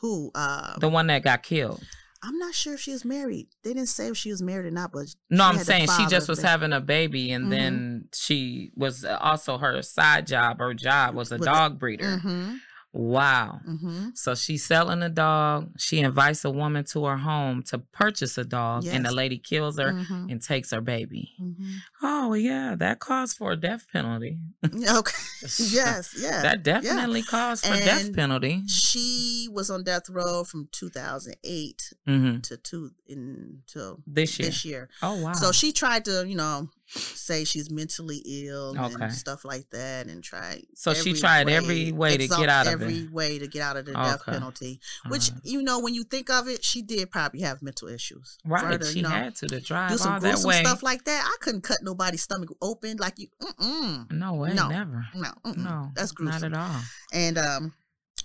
Who? 0.00 0.30
Uh, 0.34 0.78
The 0.78 0.88
one 0.88 1.06
that 1.06 1.22
got 1.24 1.42
killed. 1.42 1.82
I'm 2.22 2.38
not 2.38 2.54
sure 2.54 2.74
if 2.74 2.80
she 2.80 2.92
was 2.92 3.04
married. 3.04 3.48
They 3.62 3.72
didn't 3.72 3.88
say 3.88 4.08
if 4.08 4.16
she 4.16 4.30
was 4.30 4.42
married 4.42 4.66
or 4.66 4.70
not, 4.70 4.90
but 4.92 5.06
No, 5.30 5.44
I'm 5.44 5.58
saying 5.58 5.88
she 5.96 6.06
just 6.06 6.28
was 6.28 6.42
having 6.42 6.72
a 6.72 6.80
baby 6.80 7.30
and 7.32 7.46
Mhm. 7.46 7.50
then 7.50 8.08
she 8.12 8.72
was 8.74 9.04
also 9.04 9.58
her 9.58 9.80
side 9.82 10.26
job, 10.26 10.58
her 10.58 10.74
job 10.74 11.14
was 11.14 11.30
a 11.30 11.36
With 11.38 11.44
dog 11.46 11.78
breeder. 11.78 12.18
Mhm, 12.18 12.60
Wow. 12.96 13.60
mhm. 13.68 14.16
So 14.16 14.34
she's 14.34 14.64
selling 14.64 15.02
a 15.02 15.08
dog. 15.10 15.72
She 15.76 15.98
invites 16.00 16.44
a 16.44 16.50
woman 16.50 16.84
to 16.92 17.04
her 17.04 17.18
home 17.18 17.62
to 17.64 17.78
purchase 17.78 18.38
a 18.38 18.44
dog, 18.44 18.86
and 18.86 19.04
the 19.04 19.12
lady 19.12 19.38
kills 19.38 19.78
her 19.78 19.92
Mhm, 19.92 20.30
and 20.30 20.42
takes 20.42 20.70
her 20.70 20.80
baby. 20.80 21.32
mhm. 21.40 21.80
Oh 22.02 22.32
yeah, 22.32 22.74
that 22.76 22.98
calls 23.00 23.34
for 23.34 23.52
a 23.52 23.56
death 23.56 23.86
penalty. 23.92 24.38
Okay. 24.64 25.22
yes. 25.58 26.14
Yeah. 26.18 26.42
that 26.42 26.62
definitely 26.62 27.22
calls 27.22 27.60
for 27.60 27.74
death 27.76 28.12
penalty. 28.14 28.62
she 28.66 29.48
was 29.52 29.68
on 29.70 29.84
death 29.84 30.08
row 30.08 30.42
from 30.44 30.68
2008 30.72 31.92
hmm 32.06 32.38
to 32.40 32.56
two 32.56 32.90
until 33.08 34.00
This 34.06 34.38
year. 34.38 34.48
this 34.48 34.64
year. 34.64 34.88
Oh 35.02 35.16
wow. 35.16 35.32
So 35.34 35.52
she 35.52 35.72
tried 35.72 36.04
to, 36.06 36.26
you 36.26 36.36
know, 36.36 36.70
say 36.88 37.44
she's 37.44 37.70
mentally 37.70 38.22
ill 38.26 38.74
Okay. 38.78 38.94
and 39.04 39.12
stuff 39.12 39.44
like 39.44 39.68
that, 39.70 40.06
and 40.06 40.22
try. 40.22 40.62
So 40.74 40.94
she 40.94 41.12
tried 41.14 41.48
every 41.48 41.92
way 41.92 42.16
to 42.16 42.28
get 42.28 42.48
out 42.48 42.66
of 42.66 42.74
every 42.74 43.00
it. 43.00 43.12
way 43.12 43.38
to 43.38 43.46
get 43.48 43.62
out 43.62 43.76
of 43.76 43.86
the 43.86 43.92
death 43.92 44.24
penalty. 44.24 44.80
Which 45.08 45.30
Alright. 45.30 45.44
you 45.44 45.62
know, 45.62 45.80
when 45.80 45.94
you 45.94 46.04
think 46.04 46.30
of 46.30 46.48
it, 46.48 46.64
she 46.64 46.82
did 46.82 47.10
probably 47.10 47.40
have 47.42 47.62
mental 47.62 47.88
issues. 47.88 48.38
Right, 48.44 48.80
to, 48.80 48.86
she 48.86 48.98
you 48.98 49.02
know, 49.02 49.08
had 49.08 49.34
to 49.36 49.46
to 49.48 49.60
drive 49.60 49.90
do 49.90 49.98
some 49.98 50.20
gruesome 50.20 50.48
way. 50.48 50.60
stuff 50.62 50.82
like 50.82 51.04
that. 51.04 51.24
I 51.26 51.36
couldn't 51.44 51.62
cut 51.62 51.78
nobody's 51.82 52.22
stomach 52.22 52.50
open 52.62 52.96
like 52.98 53.18
you. 53.18 53.28
Mm-mm, 53.42 54.10
no 54.12 54.34
way, 54.34 54.54
No. 54.54 54.68
never. 54.68 55.06
no, 55.14 55.30
mm-mm. 55.44 55.56
No, 55.56 55.90
that's 55.94 56.12
gruesome. 56.12 56.52
Not 56.52 56.58
at 56.60 56.70
all. 56.70 56.80
And 57.12 57.38
um, 57.38 57.74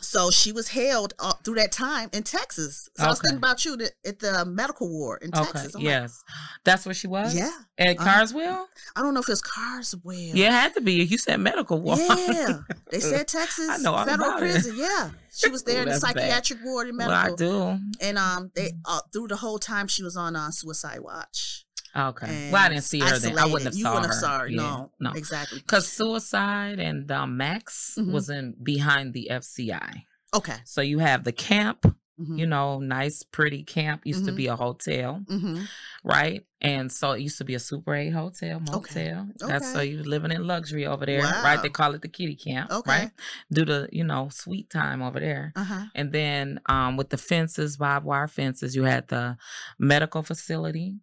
so 0.01 0.31
she 0.31 0.51
was 0.51 0.67
held 0.69 1.13
uh, 1.19 1.33
through 1.43 1.55
that 1.55 1.71
time 1.71 2.09
in 2.13 2.23
Texas. 2.23 2.89
So 2.97 3.03
I 3.05 3.07
was 3.09 3.19
thinking 3.19 3.37
about 3.37 3.63
you 3.65 3.77
at 4.05 4.19
the 4.19 4.45
medical 4.45 4.89
ward 4.89 5.21
in 5.23 5.29
Okay, 5.33 5.43
Texas. 5.51 5.75
I'm 5.75 5.81
like, 5.81 5.89
yes, 5.89 6.23
that's 6.63 6.85
where 6.85 6.93
she 6.95 7.07
was. 7.07 7.35
yeah. 7.35 7.51
at 7.77 7.99
Uh, 7.99 8.03
Carswell. 8.03 8.67
I 8.95 9.01
don't 9.01 9.13
know 9.13 9.19
if 9.21 9.29
it's 9.29 9.41
Carswell. 9.41 10.13
Yeah, 10.13 10.47
it 10.47 10.51
had 10.51 10.73
to 10.75 10.81
be. 10.81 10.93
You 11.03 11.17
said 11.17 11.39
medical 11.39 11.79
ward. 11.81 11.99
Yeah, 11.99 12.59
they 12.91 12.99
said 13.11 13.27
Texas 13.27 13.69
I 13.69 13.77
know 13.77 13.95
federal 14.05 14.29
about 14.29 14.43
it. 14.43 14.51
prison. 14.51 14.75
Yeah, 14.77 15.09
she 15.33 15.49
was 15.49 15.63
there 15.63 15.77
Ooh, 15.79 15.81
in 15.83 15.85
the 15.85 15.91
that's 15.91 16.03
bad. 16.03 16.15
psychiatric 16.15 16.59
ward 16.63 16.89
in 16.89 16.97
well, 16.97 17.11
I 17.11 17.31
do. 17.35 17.77
and 18.01 18.17
um, 18.17 18.51
they 18.55 18.71
uh, 18.85 18.99
through 19.13 19.27
the 19.29 19.37
whole 19.37 19.59
time 19.59 19.87
she 19.87 20.03
was 20.03 20.17
on 20.17 20.35
uh, 20.35 20.51
suicide 20.51 20.99
watch. 21.01 21.65
Okay. 21.95 22.49
Well, 22.51 22.65
I 22.65 22.69
didn't 22.69 22.83
see 22.83 22.99
her 22.99 23.17
then. 23.19 23.37
I 23.37 23.45
wouldn't 23.45 23.63
have. 23.65 23.75
You 23.75 23.83
saw 23.83 23.93
wouldn't 23.95 24.07
her. 24.07 24.13
have 24.13 24.21
saw 24.21 24.39
her. 24.39 24.47
Yeah, 24.47 24.57
No, 24.57 24.91
no. 24.99 25.11
exactly. 25.11 25.59
Because 25.59 25.87
suicide 25.87 26.79
and 26.79 27.11
um, 27.11 27.37
Max 27.37 27.95
Mhm. 27.99 28.11
was 28.11 28.29
in 28.29 28.55
behind 28.63 29.13
the 29.13 29.27
FCI. 29.31 30.03
Okay. 30.33 30.55
So 30.63 30.81
you 30.81 30.99
have 30.99 31.23
the 31.23 31.33
camp, 31.33 31.95
Mm-hmm. 32.19 32.37
you 32.37 32.45
know, 32.45 32.79
nice, 32.79 33.23
pretty 33.23 33.63
camp. 33.63 34.01
Used 34.05 34.25
to 34.25 34.31
Mhm. 34.31 34.35
be 34.35 34.45
a 34.47 34.55
hotel, 34.55 35.21
mm-hmm. 35.25 35.63
right? 36.03 36.45
And 36.59 36.91
so 36.91 37.13
it 37.13 37.21
used 37.21 37.39
to 37.39 37.45
be 37.45 37.55
a 37.55 37.59
Super 37.59 37.95
8 37.95 38.11
hotel, 38.11 38.59
motel. 38.59 38.77
Okay. 38.77 39.15
That's 39.39 39.71
so 39.71 39.79
Okay. 39.79 39.85
you 39.89 40.03
living 40.03 40.31
in 40.31 40.45
luxury 40.45 40.85
over 40.85 41.03
there, 41.07 41.21
right? 41.23 41.59
They 41.63 41.69
call 41.69 41.95
it 41.95 42.03
the 42.03 42.09
kitty 42.09 42.35
camp, 42.35 42.69
Okay. 42.71 42.91
right? 42.91 43.11
Do 43.51 43.65
the, 43.65 43.89
you 43.91 44.03
know, 44.03 44.29
sweet 44.29 44.69
time 44.69 45.01
over 45.01 45.19
there. 45.19 45.51
Uh 45.55 45.63
huh. 45.63 45.85
And 45.95 46.11
then 46.11 46.59
um, 46.67 46.95
with 46.95 47.09
the 47.09 47.17
fences, 47.17 47.77
barbed 47.77 48.05
wire 48.05 48.27
fences, 48.27 48.75
you 48.75 48.83
had 48.83 49.07
the 49.07 49.37
medical 49.79 50.21
facility. 50.21 50.97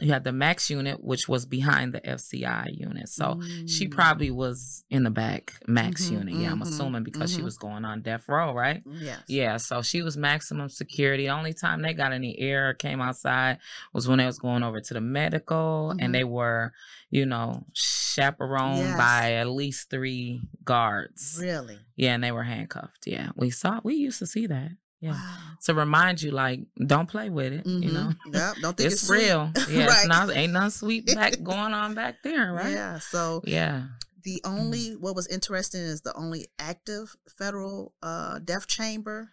You 0.00 0.10
had 0.10 0.24
the 0.24 0.32
Max 0.32 0.70
unit, 0.70 1.04
which 1.04 1.28
was 1.28 1.44
behind 1.44 1.92
the 1.92 2.00
FCI 2.00 2.70
unit. 2.72 3.10
So 3.10 3.38
she 3.66 3.86
Mm. 3.86 3.90
probably 3.90 4.30
was 4.30 4.84
in 4.88 5.02
the 5.02 5.10
back 5.10 5.52
Max 5.68 6.06
Mhm, 6.06 6.12
unit. 6.12 6.34
Yeah, 6.34 6.50
I'm 6.50 6.60
mhm, 6.60 6.62
assuming 6.62 7.04
because 7.04 7.30
she 7.30 7.42
mhm. 7.42 7.44
was 7.44 7.58
going 7.58 7.84
on 7.84 8.00
death 8.00 8.26
row, 8.26 8.54
right? 8.54 8.82
Yes. 8.86 9.20
Yeah, 9.28 9.58
so 9.58 9.82
she 9.82 10.00
was 10.00 10.16
maximum 10.16 10.70
security. 10.70 11.28
Only 11.28 11.52
time 11.52 11.82
they 11.82 11.92
got 11.92 12.14
any 12.14 12.38
air 12.38 12.70
or 12.70 12.74
came 12.74 13.02
outside 13.02 13.58
was 13.92 14.08
when 14.08 14.16
they 14.18 14.24
was 14.26 14.38
going 14.38 14.62
over 14.62 14.80
to 14.80 14.94
the 14.94 15.00
medical 15.02 15.94
and 15.98 16.14
they 16.14 16.24
were, 16.24 16.72
you 17.10 17.26
know, 17.26 17.66
chaperoned 17.74 18.78
Yes. 18.78 18.96
by 18.96 19.32
at 19.34 19.48
least 19.48 19.90
three 19.90 20.40
guards. 20.64 21.36
Really. 21.38 21.78
Yeah, 21.96 22.14
and 22.14 22.24
they 22.24 22.32
were 22.32 22.44
handcuffed. 22.44 23.06
Yeah, 23.06 23.28
we 23.36 23.50
saw. 23.50 23.80
We 23.84 23.94
used 23.96 24.18
to 24.20 24.26
see 24.26 24.46
that. 24.46 24.70
Yeah, 25.02 25.10
Wow. 25.12 25.38
to 25.64 25.74
remind 25.74 26.22
you, 26.22 26.30
like, 26.30 26.60
don't 26.86 27.08
play 27.08 27.28
with 27.28 27.52
it. 27.52 27.66
You 27.66 27.90
Mhm. 27.90 27.92
know, 27.92 28.12
Yep. 28.32 28.56
Don't 28.62 28.76
think 28.76 28.92
it's, 28.92 29.02
it's, 29.02 29.10
real. 29.10 29.50
Yeah, 29.68 29.86
Right. 29.86 29.98
it's 29.98 30.06
not. 30.06 30.30
Ain't 30.30 30.52
nothing 30.52 30.70
sweet 30.70 31.06
back 31.14 31.42
going 31.42 31.74
on 31.74 31.94
back 31.94 32.22
there, 32.22 32.52
right? 32.52 32.70
Yeah. 32.72 32.98
So 33.00 33.42
Yeah. 33.44 33.88
the 34.22 34.40
Mm-hmm. 34.44 34.56
only 34.58 34.90
what 34.96 35.16
was 35.16 35.26
interesting 35.26 35.80
is 35.80 36.02
the 36.02 36.14
only 36.14 36.46
active 36.58 37.16
federal 37.36 37.94
uh, 38.00 38.38
death 38.38 38.68
chamber 38.68 39.30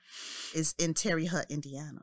is 0.56 0.74
in 0.80 0.96
Terre 0.96 1.28
Haute, 1.28 1.46
Indiana. 1.50 2.02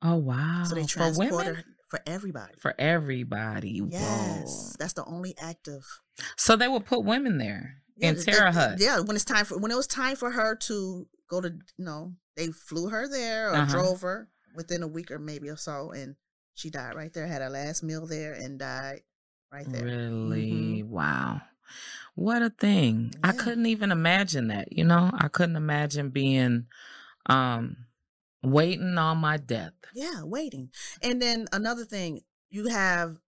Oh 0.00 0.16
wow. 0.16 0.64
So 0.66 0.74
they 0.74 0.82
for 0.84 0.88
transport 0.88 1.30
women, 1.32 1.64
for 1.90 2.00
everybody. 2.06 2.54
for 2.58 2.74
everybody. 2.78 3.82
Yes, 3.90 4.70
Whoa. 4.70 4.76
that's 4.78 4.94
the 4.94 5.04
only 5.04 5.34
active. 5.38 5.84
So 6.38 6.56
they 6.56 6.66
would 6.68 6.86
put 6.86 7.04
women 7.04 7.36
there 7.38 7.82
Yeah, 7.96 8.08
in 8.08 8.16
th- 8.16 8.36
Haute. 8.36 8.80
Yeah, 8.80 9.00
when 9.00 9.14
it's 9.16 9.24
time 9.26 9.44
for 9.44 9.58
when 9.58 9.70
it 9.70 9.76
was 9.76 9.86
time 9.86 10.16
for 10.16 10.30
her 10.30 10.56
to 10.56 11.06
go 11.28 11.40
to 11.42 11.50
you 11.50 11.84
know 11.84 12.14
they 12.36 12.48
flew 12.48 12.88
her 12.88 13.08
there 13.08 13.50
or 13.50 13.56
Uh-huh. 13.58 13.72
drove 13.72 14.00
her 14.02 14.28
within 14.54 14.82
a 14.82 14.88
week 14.88 15.10
or 15.10 15.18
maybe 15.18 15.48
or 15.48 15.56
so, 15.56 15.90
and 15.92 16.16
she 16.54 16.70
died 16.70 16.94
right 16.94 17.12
there. 17.12 17.26
Had 17.26 17.42
her 17.42 17.50
last 17.50 17.82
meal 17.82 18.06
there 18.06 18.32
and 18.34 18.58
died 18.58 19.02
right 19.50 19.66
there. 19.70 19.84
Really? 19.84 20.82
Wow. 20.82 21.40
What 22.14 22.42
a 22.42 22.50
thing. 22.50 23.12
I 23.24 23.32
couldn't 23.32 23.66
even 23.66 23.90
imagine 23.90 24.48
that, 24.48 24.72
you 24.76 24.84
know? 24.84 25.10
I 25.14 25.28
couldn't 25.28 25.56
imagine 25.56 26.10
being 26.10 26.66
um 27.26 27.76
waiting 28.42 28.98
on 28.98 29.18
my 29.18 29.36
death. 29.36 29.72
Yeah, 29.94 30.22
waiting. 30.24 30.70
And 31.02 31.22
then 31.22 31.46
another 31.52 31.84
thing, 31.84 32.22
you 32.50 32.66
have 32.68 33.18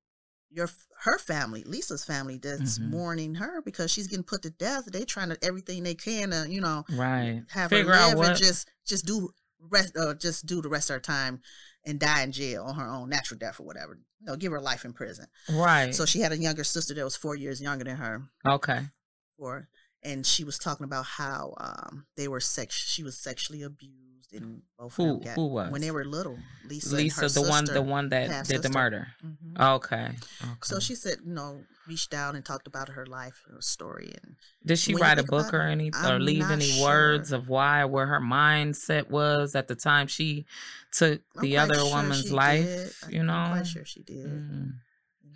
your 0.55 0.71
her 1.03 1.19
family, 1.19 1.65
Lisa's 1.65 2.05
family, 2.05 2.39
that's 2.39 2.79
Mhm. 2.79 2.91
mourning 2.91 3.35
her 3.35 3.61
because 3.63 3.91
she's 3.91 4.07
getting 4.07 4.25
put 4.25 4.43
to 4.43 4.51
death. 4.51 4.85
They're 4.87 5.05
trying 5.05 5.29
to 5.31 5.39
everything 5.45 5.83
they 5.83 5.95
can 5.95 6.31
to 6.31 6.47
you 6.49 6.61
know 6.61 6.85
Right. 6.91 7.43
have 7.51 7.71
Figure 7.71 7.93
her 7.93 7.99
out 7.99 8.09
live 8.11 8.19
what 8.19 8.29
and 8.31 8.39
just 8.39 8.69
just 8.87 9.05
do 9.05 9.31
rest 9.61 9.97
uh, 9.97 10.15
just 10.15 10.47
do 10.47 10.63
the 10.63 10.69
rest 10.69 10.91
of 10.91 10.95
her 10.95 11.01
time 11.01 11.41
and 11.85 11.99
die 12.01 12.23
in 12.23 12.33
jail 12.33 12.65
on 12.65 12.77
her 12.77 12.87
own 12.89 13.09
natural 13.11 13.39
death 13.39 13.59
or 13.61 13.65
whatever. 13.65 13.99
You 14.21 14.27
know, 14.27 14.37
give 14.37 14.53
her 14.53 14.61
life 14.61 14.85
in 14.85 14.93
prison. 14.95 15.27
right. 15.51 15.95
So 15.95 16.07
she 16.07 16.21
had 16.21 16.33
a 16.33 16.39
younger 16.39 16.65
sister 16.65 16.95
that 16.95 17.05
was 17.05 17.17
four 17.17 17.35
years 17.37 17.61
younger 17.61 17.85
than 17.85 17.97
her. 17.97 18.23
okay. 18.47 18.89
For 19.37 19.69
and 20.05 20.27
she 20.27 20.45
was 20.45 20.59
talking 20.59 20.85
about 20.85 21.05
how 21.05 21.55
um 21.59 22.07
they 22.17 22.29
were 22.29 22.41
sex 22.41 22.75
she 22.75 23.03
was 23.03 23.17
sexually 23.17 23.63
abused 23.63 24.33
and 24.33 24.63
both 24.79 24.93
of 24.93 24.97
them 24.97 25.07
Who 25.19 25.25
got- 25.25 25.35
who 25.37 25.47
was? 25.47 25.71
when 25.71 25.81
they 25.81 25.91
were 25.93 26.05
little. 26.05 26.37
Lisa, 26.69 26.97
Lisa, 26.97 27.29
the 27.29 27.43
one 27.43 27.65
the 27.67 27.81
one 27.83 28.09
that 28.09 28.47
did 28.49 28.59
the 28.59 28.63
sister. 28.65 28.69
murder. 28.79 29.07
Mhm. 29.25 29.61
Okay. 29.77 30.07
Okay. 30.43 30.51
So 30.65 30.81
she 30.81 30.95
said, 30.97 31.19
you 31.25 31.33
know, 31.35 31.63
reached 31.87 32.13
out 32.15 32.35
and 32.35 32.45
talked 32.45 32.67
about 32.67 32.89
her 32.89 33.07
life, 33.07 33.45
her 33.49 33.61
story, 33.61 34.13
and 34.23 34.35
Did 34.67 34.79
she 34.81 34.95
write 34.97 35.19
a 35.21 35.23
book 35.23 35.55
or 35.55 35.69
it, 35.69 35.71
any 35.71 35.91
or 36.05 36.19
leave 36.19 36.51
any 36.51 36.83
words 36.83 37.31
of 37.31 37.49
why 37.49 37.85
where 37.85 38.07
her 38.07 38.21
mindset 38.21 39.09
was 39.09 39.55
at 39.55 39.69
the 39.69 39.77
time 39.77 40.09
she 40.09 40.47
took 40.91 41.21
the 41.41 41.57
other 41.59 41.75
sure 41.77 41.91
woman's 41.95 42.33
life? 42.33 42.65
did. 43.05 43.13
You 43.15 43.23
know, 43.23 43.35
I'm 43.35 43.53
quite 43.53 43.67
sure 43.69 43.85
she 43.85 44.03
did. 44.03 44.27
Mm. 44.27 44.51
And 44.51 44.73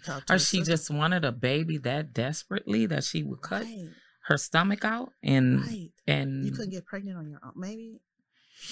talked 0.05 0.27
to 0.29 0.35
or 0.35 0.39
she 0.41 0.59
sister. 0.59 0.73
just 0.73 0.91
wanted 0.91 1.25
a 1.25 1.31
baby 1.33 1.79
that 1.79 2.13
desperately 2.13 2.87
that 2.87 3.05
she 3.05 3.23
would 3.23 3.43
cut 3.43 3.63
right, 3.63 3.89
her 4.29 4.37
stomach 4.37 4.85
out 4.85 5.13
and 5.23 5.61
right. 5.63 5.91
and 6.07 6.45
You 6.45 6.53
couldn't 6.53 6.71
get 6.71 6.85
pregnant 6.87 7.17
on 7.19 7.29
your 7.31 7.41
own. 7.43 7.53
Maybe 7.57 7.83
you 7.83 8.01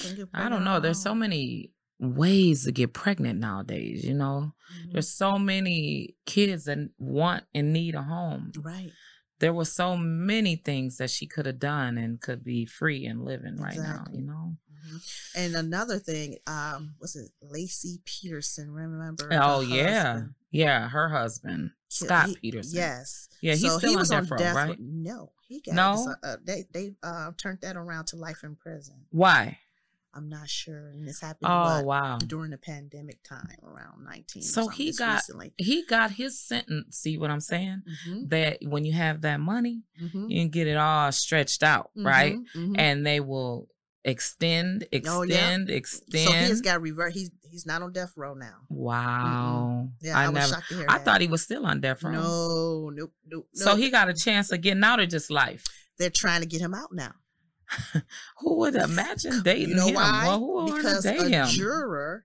couldn't 0.01 0.17
get 0.17 0.29
I 0.35 0.49
don't 0.49 0.65
know. 0.65 0.81
There's 0.81 1.03
so 1.03 1.15
many 1.15 1.73
ways 1.99 2.65
to 2.65 2.73
get 2.73 2.93
pregnant 2.93 3.41
nowadays. 3.41 4.05
You 4.05 4.13
know, 4.15 4.53
Mhm. 4.85 4.93
there's 4.93 5.09
so 5.09 5.39
many 5.39 6.15
kids 6.27 6.65
that 6.65 6.79
want 6.99 7.45
and 7.55 7.73
need 7.73 7.95
a 7.95 8.03
home. 8.03 8.53
right. 8.63 8.93
There 9.39 9.53
were 9.53 9.67
so 9.67 9.97
many 9.99 10.57
things 10.57 10.97
that 10.97 11.11
she 11.11 11.27
could 11.27 11.45
have 11.47 11.59
done 11.59 11.99
and 11.99 12.21
could 12.21 12.43
be 12.43 12.65
free 12.65 13.05
and 13.05 13.23
living 13.23 13.57
right 13.57 13.77
now. 13.77 14.07
You 14.13 14.23
know. 14.23 14.57
Mhm. 14.87 15.31
And 15.35 15.57
another 15.57 15.99
thing, 15.99 16.39
um, 16.47 16.95
was 17.01 17.17
it 17.17 17.31
Laci 17.45 18.05
Peterson? 18.05 18.71
Remember? 18.71 19.29
Oh 19.33 19.61
yeah, 19.61 20.13
husband? 20.13 20.35
yeah. 20.51 20.89
Her 20.89 21.09
husband 21.09 21.71
Scott 21.89 22.29
he- 22.29 22.37
Peterson. 22.37 22.77
Yes. 22.77 23.29
Yeah, 23.41 23.53
he's 23.53 23.63
so 23.63 23.79
still 23.79 23.91
he 23.91 23.97
on 23.97 24.01
was 24.01 24.09
death 24.11 24.33
on 24.33 24.39
death 24.39 24.57
row- 24.57 24.67
right? 24.69 24.79
No, 24.81 25.33
he 25.49 25.61
got 25.61 25.75
No? 25.75 26.15
uh, 26.23 26.37
they 26.45 26.65
they 26.73 26.95
uh, 27.03 27.33
turned 27.37 27.61
that 27.63 27.77
around 27.77 28.07
to 28.09 28.17
life 28.17 28.43
in 28.45 28.57
prison. 28.57 29.07
Why? 29.11 29.59
I'm 30.15 30.31
not 30.31 30.49
sure, 30.49 30.89
and 30.89 31.07
this 31.07 31.21
happened. 31.21 31.51
Oh 31.53 31.83
wow. 31.83 32.17
during 32.17 32.51
the 32.51 32.57
pandemic 32.57 33.23
time, 33.23 33.51
around 33.63 34.03
19. 34.03 34.43
So 34.43 34.69
he 34.69 34.93
got- 34.95 35.17
recently. 35.17 35.53
He 35.59 35.85
got 35.85 36.13
his 36.13 36.41
sentence. 36.41 36.97
See 36.97 37.19
what 37.19 37.31
I'm 37.31 37.41
saying? 37.41 37.83
Mhm, 38.09 38.31
That 38.31 38.59
when 38.63 38.87
you 38.87 38.95
have 38.95 39.21
that 39.23 39.41
money, 39.41 39.83
mhm, 40.01 40.31
you 40.31 40.41
can 40.41 40.49
get 40.49 40.69
it 40.69 40.79
all 40.79 41.13
stretched 41.13 41.63
out, 41.63 41.91
right? 41.95 42.35
mhm, 42.37 42.47
mhm. 42.71 42.75
And 42.79 43.07
they 43.07 43.21
will 43.21 43.69
extend, 44.07 44.87
Oh, 45.07 45.23
yeah. 45.23 45.59
extend, 45.69 46.25
so 46.25 46.33
he 46.33 46.49
has 46.49 46.61
got 46.63 46.81
revert. 46.81 47.13
He's 47.13 47.31
he's 47.43 47.67
not 47.67 47.83
on 47.83 47.93
death 47.93 48.13
row 48.17 48.33
now. 48.35 48.55
wow. 48.71 49.89
Yeah, 50.01 50.19
I, 50.19 50.25
I 50.25 50.29
was 50.29 50.35
never. 50.35 50.47
shocked 50.55 50.69
to 50.71 50.75
hear 50.77 50.87
I 50.89 50.97
that. 50.99 51.05
thought 51.05 51.21
he 51.21 51.27
was 51.27 51.43
still 51.43 51.67
on 51.67 51.81
death 51.81 52.03
row. 52.03 52.13
No, 52.13 52.91
nope, 52.95 53.13
nope. 53.27 53.47
So 53.53 53.71
nope. 53.73 53.79
he 53.79 53.91
got 53.91 54.09
a 54.09 54.15
chance 54.15 54.51
of 54.53 54.61
getting 54.63 54.83
out 54.85 55.01
of 55.01 55.09
just 55.11 55.31
life. 55.31 55.65
they're 55.99 56.09
trying 56.11 56.41
to 56.41 56.47
get 56.47 56.61
him 56.61 56.73
out 56.75 56.91
now. 56.93 57.13
Who 58.39 58.59
would 58.59 58.77
imagine 58.77 59.43
dating 59.43 59.71
You 59.71 59.75
know 59.75 59.87
him? 59.89 59.95
why? 59.97 60.25
Well, 60.27 60.39
who 60.39 60.55
would 60.65 60.77
because 60.77 61.03
date 61.03 61.21
a 61.21 61.29
him? 61.29 61.47
juror, 61.49 62.25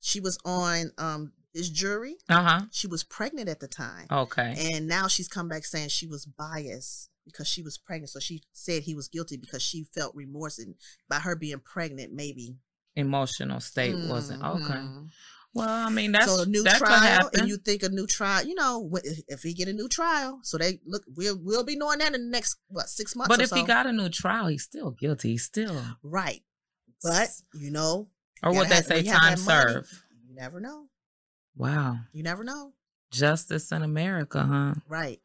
she 0.00 0.18
was 0.20 0.38
on 0.44 0.92
um 0.98 1.32
this 1.54 1.68
jury. 1.68 2.16
Uh 2.30 2.42
huh. 2.42 2.60
She 2.70 2.86
was 2.86 3.04
pregnant 3.04 3.48
at 3.50 3.60
the 3.60 3.68
time, 3.68 4.06
Okay. 4.10 4.54
and 4.72 4.88
now 4.88 5.08
she's 5.08 5.28
come 5.28 5.48
back 5.48 5.64
saying 5.66 5.90
she 5.90 6.06
was 6.06 6.24
biased 6.24 7.10
because 7.24 7.48
she 7.48 7.62
was 7.62 7.78
pregnant. 7.78 8.10
So 8.10 8.20
she 8.20 8.42
said 8.52 8.82
he 8.82 8.94
was 8.94 9.08
guilty 9.08 9.36
because 9.36 9.62
she 9.62 9.84
felt 9.84 10.14
remorse 10.14 10.58
and 10.58 10.74
by 11.08 11.16
her 11.20 11.36
being 11.36 11.60
pregnant, 11.60 12.12
maybe 12.12 12.56
Emotional 12.94 13.58
state 13.60 13.94
wasn't 14.08 14.42
okay. 14.42 14.74
Mhm. 14.74 15.08
Well, 15.54 15.68
I 15.68 15.88
mean 15.90 16.12
that's 16.12 16.34
so 16.34 16.42
a 16.42 16.46
new 16.46 16.62
that 16.64 16.76
trial, 16.78 17.30
and 17.34 17.48
you 17.48 17.56
think 17.56 17.82
a 17.82 17.88
new 17.88 18.06
trial, 18.06 18.44
you 18.44 18.54
know, 18.54 18.90
if- 19.02 19.20
if 19.28 19.42
he 19.42 19.54
get 19.54 19.68
a 19.68 19.72
new 19.72 19.88
trial, 19.88 20.40
so 20.42 20.58
they 20.58 20.78
look, 20.84 21.02
we'll 21.14 21.38
we'll 21.38 21.64
be 21.64 21.74
knowing 21.76 22.00
that 22.00 22.14
in 22.14 22.24
the 22.24 22.30
next 22.30 22.56
what 22.68 22.88
six 22.90 23.16
months. 23.16 23.28
but 23.28 23.40
or 23.40 23.44
if 23.44 23.50
he 23.50 23.62
got 23.62 23.86
a 23.86 23.92
new 23.92 24.10
trial, 24.10 24.46
he's 24.48 24.62
still 24.64 24.90
guilty. 24.90 25.30
He's 25.32 25.44
still 25.44 25.82
right, 26.02 26.42
but 27.02 27.30
you 27.54 27.70
know, 27.70 28.10
or 28.42 28.52
you 28.52 28.58
what 28.58 28.68
they 28.68 28.74
have- 28.74 28.84
say, 28.84 28.96
when 28.96 29.04
you 29.06 29.12
have 29.12 29.20
time 29.22 29.44
that 29.46 29.66
money. 29.74 29.86
You 30.28 30.34
never 30.34 30.60
know. 30.60 30.88
Wow, 31.56 31.98
You 32.12 32.22
never 32.22 32.44
know. 32.44 32.74
justice 33.10 33.72
in 33.72 33.82
America, 33.82 34.42
huh? 34.42 34.74
Right. 34.86 35.21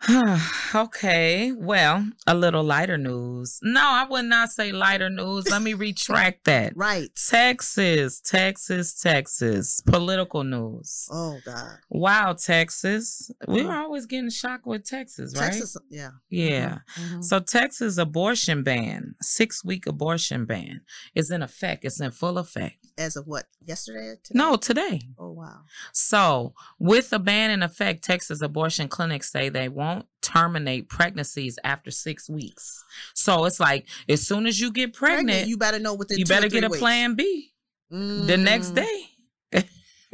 okay, 0.74 1.52
well, 1.52 2.06
a 2.26 2.34
little 2.34 2.62
lighter 2.62 2.98
news. 2.98 3.58
No, 3.62 3.80
I 3.82 4.06
would 4.08 4.26
not 4.26 4.50
say 4.50 4.70
lighter 4.72 5.10
news. 5.10 5.50
Let 5.50 5.62
me 5.62 5.74
retract 5.74 6.44
that. 6.44 6.72
Right. 6.76 7.08
Texas, 7.28 8.20
Texas, 8.20 8.94
Texas. 9.00 9.80
Political 9.86 10.44
news. 10.44 11.08
Oh 11.10 11.38
God. 11.44 11.78
Wow, 11.90 12.34
Texas. 12.34 13.30
We 13.46 13.64
were 13.64 13.74
always 13.74 14.06
getting 14.06 14.30
shocked 14.30 14.66
with 14.66 14.84
Texas, 14.84 15.34
right? 15.36 15.52
Texas. 15.52 15.76
Yeah. 15.90 16.10
Yeah. 16.30 16.78
Mhm. 16.96 17.24
So 17.24 17.40
Texas 17.40 17.98
abortion 17.98 18.62
ban, 18.62 19.14
six 19.20 19.64
week 19.64 19.86
abortion 19.86 20.44
ban, 20.44 20.82
is 21.14 21.30
in 21.30 21.42
effect. 21.42 21.84
It's 21.84 22.00
in 22.00 22.10
full 22.12 22.38
effect. 22.38 22.76
As 22.96 23.16
of 23.16 23.26
what? 23.26 23.46
Yesterday? 23.64 24.06
Or 24.08 24.16
today? 24.16 24.38
No, 24.38 24.56
today. 24.56 25.00
Oh 25.18 25.30
wow. 25.32 25.60
So, 25.92 26.54
with 26.78 27.10
the 27.10 27.18
ban 27.18 27.50
in 27.50 27.62
effect, 27.62 28.02
Texas 28.04 28.40
abortion 28.42 28.88
clinics 28.88 29.30
say 29.30 29.48
they 29.48 29.68
won't 29.68 29.87
terminate 30.22 30.88
pregnancies 30.88 31.58
after 31.64 31.90
six 31.90 32.28
weeks. 32.28 32.84
So 33.14 33.44
it's 33.44 33.60
like 33.60 33.86
as 34.08 34.26
soon 34.26 34.46
as 34.46 34.60
you 34.60 34.70
get 34.72 34.92
pregnant, 34.92 35.46
you, 35.46 35.52
You 35.52 35.56
better 35.58 35.78
know 35.78 35.94
two 35.94 36.22
or 36.22 36.24
better 36.26 36.48
get 36.48 36.64
a 36.64 36.68
weeks. 36.68 36.78
plan 36.80 37.14
B 37.14 37.52
the 37.90 38.36
next 38.36 38.72
Mm. 38.72 38.74
day. 38.74 39.62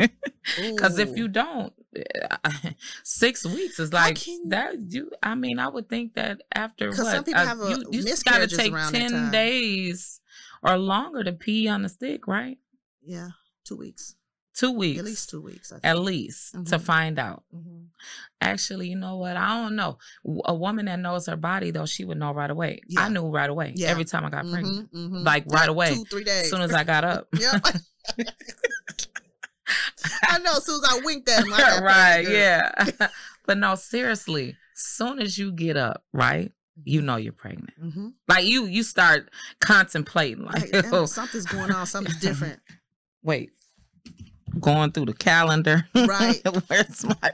Because 0.57 0.99
if 0.99 1.17
you 1.17 1.29
don't, 1.29 1.73
six 3.03 3.47
weeks 3.47 3.79
is 3.79 3.93
like 3.93 4.19
that. 4.49 4.75
You, 4.93 5.11
I 5.23 5.35
mean, 5.35 5.59
I 5.59 5.69
would 5.69 5.89
think 5.89 6.15
that 6.15 6.43
after 6.55 6.91
what 6.91 7.07
some 7.07 7.25
people 7.25 7.43
uh, 7.43 7.47
have 7.47 7.61
a 7.61 7.69
you, 7.69 7.77
you 7.93 8.15
got 8.25 8.39
to 8.39 8.47
take 8.47 8.73
around 8.73 8.93
ten 8.93 9.31
days 9.31 10.21
or 10.63 10.77
longer 10.77 11.25
to 11.25 11.33
pee 11.33 11.67
on 11.67 11.83
the 11.83 11.89
stick, 11.89 12.27
right? 12.27 12.59
Yeah, 13.03 13.31
two 13.65 13.77
weeks. 13.77 14.17
Two 14.55 14.71
weeks, 14.71 14.99
At 15.01 15.05
least 15.05 15.31
two 15.31 15.41
weeks. 15.41 15.73
I 15.73 15.75
think. 15.77 15.85
at 15.85 15.99
least 15.99 16.53
to 16.53 16.59
Mhm. 16.61 16.81
find 16.81 17.19
out. 17.19 17.43
Mhm. 17.53 17.87
Actually, 18.41 18.89
you 18.91 18.97
know 18.97 19.17
what? 19.17 19.37
I 19.37 19.49
don't 19.63 19.75
know. 19.75 19.99
A 20.45 20.55
woman 20.55 20.87
that 20.87 21.01
knows 21.01 21.27
her 21.27 21.37
body, 21.37 21.73
though, 21.73 21.87
she 21.87 22.05
would 22.05 22.19
know 22.19 22.33
right 22.33 22.51
away. 22.51 22.81
I 22.97 23.09
knew 23.09 23.29
right 23.31 23.51
away. 23.51 23.73
Yeah. 23.75 23.89
Every 23.89 24.05
time 24.05 24.25
I 24.25 24.31
got 24.31 24.49
pregnant, 24.49 24.93
Mhm, 24.93 25.11
mhm. 25.11 25.25
Like, 25.25 25.45
right 25.49 25.69
away. 25.69 25.95
Two, 25.95 26.05
three 26.05 26.23
days. 26.25 26.45
as 26.45 26.51
soon 26.51 26.61
as 26.61 26.73
I 26.73 26.85
got 26.85 27.03
up. 27.05 27.29
Yep. 27.41 27.65
I 30.25 30.39
know. 30.39 30.57
As 30.57 30.65
soon 30.67 30.83
as 30.85 30.91
I 30.93 31.01
winked 31.05 31.29
at 31.29 31.45
him, 31.45 31.51
right? 31.85 32.21
Yeah. 32.29 32.71
but 33.47 33.59
no, 33.59 33.75
seriously. 33.75 34.57
Soon 34.75 35.21
as 35.21 35.39
you 35.39 35.53
get 35.53 35.77
up, 35.77 36.05
right, 36.13 36.53
you 36.85 37.01
know 37.01 37.17
you're 37.17 37.33
pregnant. 37.33 37.71
Mhm. 37.81 38.13
Like 38.29 38.45
you, 38.45 38.67
you 38.67 38.83
start 38.83 39.31
contemplating. 39.61 40.45
Like, 40.45 40.73
Like, 40.73 40.93
oh, 40.93 41.07
something's 41.07 41.47
going 41.47 41.71
on. 41.71 41.87
Something's 41.87 42.21
different. 42.21 42.61
wait, 43.23 43.51
going 44.61 44.93
through 44.93 45.07
the 45.07 45.15
calendar. 45.15 45.87
Right. 45.95 46.41
Where's 46.69 47.05
my? 47.05 47.33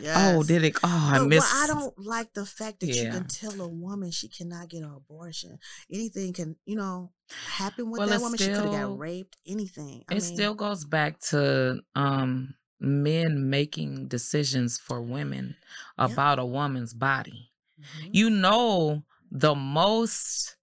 Yes. 0.00 0.16
Oh, 0.36 0.42
did 0.42 0.64
it? 0.64 0.76
Oh, 0.82 1.10
I 1.14 1.18
missed. 1.24 1.46
what 1.52 1.64
I 1.64 1.66
don't 1.72 1.98
like 1.98 2.32
the 2.34 2.46
fact 2.46 2.80
that 2.80 2.86
you 2.86 3.10
can 3.10 3.26
tell 3.26 3.60
a 3.60 3.68
woman 3.68 4.10
she 4.10 4.28
cannot 4.28 4.68
get 4.68 4.82
an 4.82 4.92
abortion. 4.94 5.58
Anything 5.92 6.32
can, 6.32 6.56
you 6.64 6.76
know, 6.76 7.10
happen 7.46 7.90
with 7.90 7.98
Well, 8.00 8.08
that 8.08 8.20
woman. 8.20 8.38
she 8.38 8.46
could 8.46 8.54
have 8.56 8.62
still- 8.68 8.90
got 8.90 8.98
raped. 8.98 9.36
Anything. 9.46 10.04
I 10.08 10.14
it 10.14 10.22
mean, 10.22 10.34
still 10.34 10.54
goes 10.54 10.84
back 10.84 11.20
to 11.30 11.80
um 11.94 12.54
men 12.80 13.48
making 13.48 14.08
decisions 14.08 14.78
for 14.78 15.00
women 15.00 15.56
Yeah. 15.98 16.06
about 16.06 16.38
a 16.40 16.44
woman's 16.44 16.94
body. 16.94 17.50
mhm. 17.80 18.10
You 18.12 18.30
know 18.30 19.04
the 19.30 19.54
most 19.54 20.56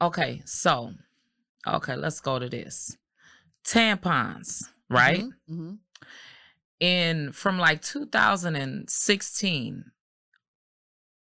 Okay, 0.00 0.42
so 0.44 0.92
okay, 1.66 1.96
let's 1.96 2.20
go 2.20 2.38
to 2.38 2.48
this. 2.48 2.96
Tampons, 3.68 4.62
right? 4.88 5.24
Mhm, 5.24 5.32
mhm. 5.50 5.78
In 6.80 7.32
from 7.32 7.58
like 7.58 7.82
2016 7.82 9.84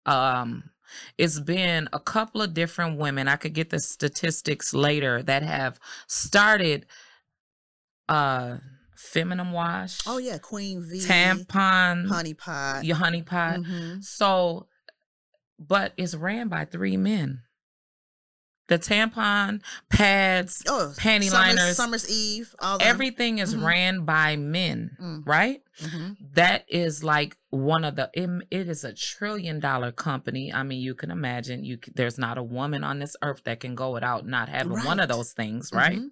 um 0.07 0.70
it's 1.18 1.38
been 1.38 1.88
a 1.92 2.00
couple 2.00 2.40
of 2.42 2.53
different 2.55 2.98
women. 2.98 3.29
I 3.29 3.37
could 3.37 3.53
get 3.53 3.70
the 3.70 3.79
statistics 3.79 4.72
later 4.74 5.22
that 5.22 5.42
have 5.42 5.79
started 6.09 6.87
uh 8.09 8.57
feminine 8.96 9.53
wash, 9.53 9.98
Oh 10.07 10.18
yeah, 10.18 10.38
Queen 10.38 10.83
V, 10.83 11.00
tampon, 11.00 12.09
Honey 12.09 12.35
Pot. 12.35 12.85
your 12.85 12.96
honey 12.96 13.22
pot. 13.22 13.61
Mhm. 13.61 14.03
So, 14.05 14.66
but 15.59 15.92
it's 15.96 16.14
ran 16.14 16.48
by 16.48 16.64
three 16.64 16.96
men. 16.96 17.42
The 18.71 18.79
tampon, 18.79 19.63
pads, 19.89 20.63
Oh, 20.69 20.93
panty 20.97 21.25
Summer's, 21.29 21.57
liners, 21.57 21.77
Summer's 21.77 22.09
Eve. 22.09 22.55
Everything 22.79 23.39
is 23.39 23.53
Mhm. 23.53 23.65
ran 23.65 24.05
by 24.05 24.37
men, 24.37 24.97
Mm. 25.01 25.23
right? 25.27 25.61
Mhm. 25.81 26.17
That 26.35 26.67
is 26.69 27.03
like 27.03 27.37
one 27.49 27.85
of 27.85 27.97
the. 27.97 28.09
It, 28.15 28.31
it 28.53 28.69
is 28.69 28.85
a 28.85 28.93
trillion 28.93 29.59
dollar 29.59 29.91
company. 29.91 30.53
I 30.55 30.63
mean, 30.63 30.81
you 30.81 30.95
can 30.95 31.11
imagine. 31.11 31.65
You 31.65 31.79
there's 31.97 32.17
not 32.17 32.39
a 32.39 32.45
woman 32.45 32.85
on 32.85 33.01
this 33.01 33.17
earth 33.23 33.43
that 33.43 33.59
can 33.59 33.75
go 33.75 33.91
without 33.93 34.25
not 34.25 34.49
having 34.49 34.85
one 34.85 35.01
of 35.01 35.09
those 35.09 35.33
things, 35.33 35.73
right? 35.73 35.99
Mhm. 35.99 36.11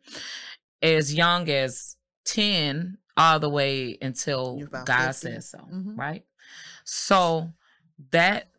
As 0.83 1.15
young 1.15 1.49
as 1.49 1.97
ten, 2.25 2.99
all 3.17 3.39
the 3.39 3.49
way 3.49 3.97
until 4.03 4.59
God 4.67 4.85
50. 5.15 5.29
says 5.29 5.49
so, 5.51 5.59
Mhm. 5.59 5.97
right? 5.97 6.25
So 6.85 7.53
that 8.11 8.51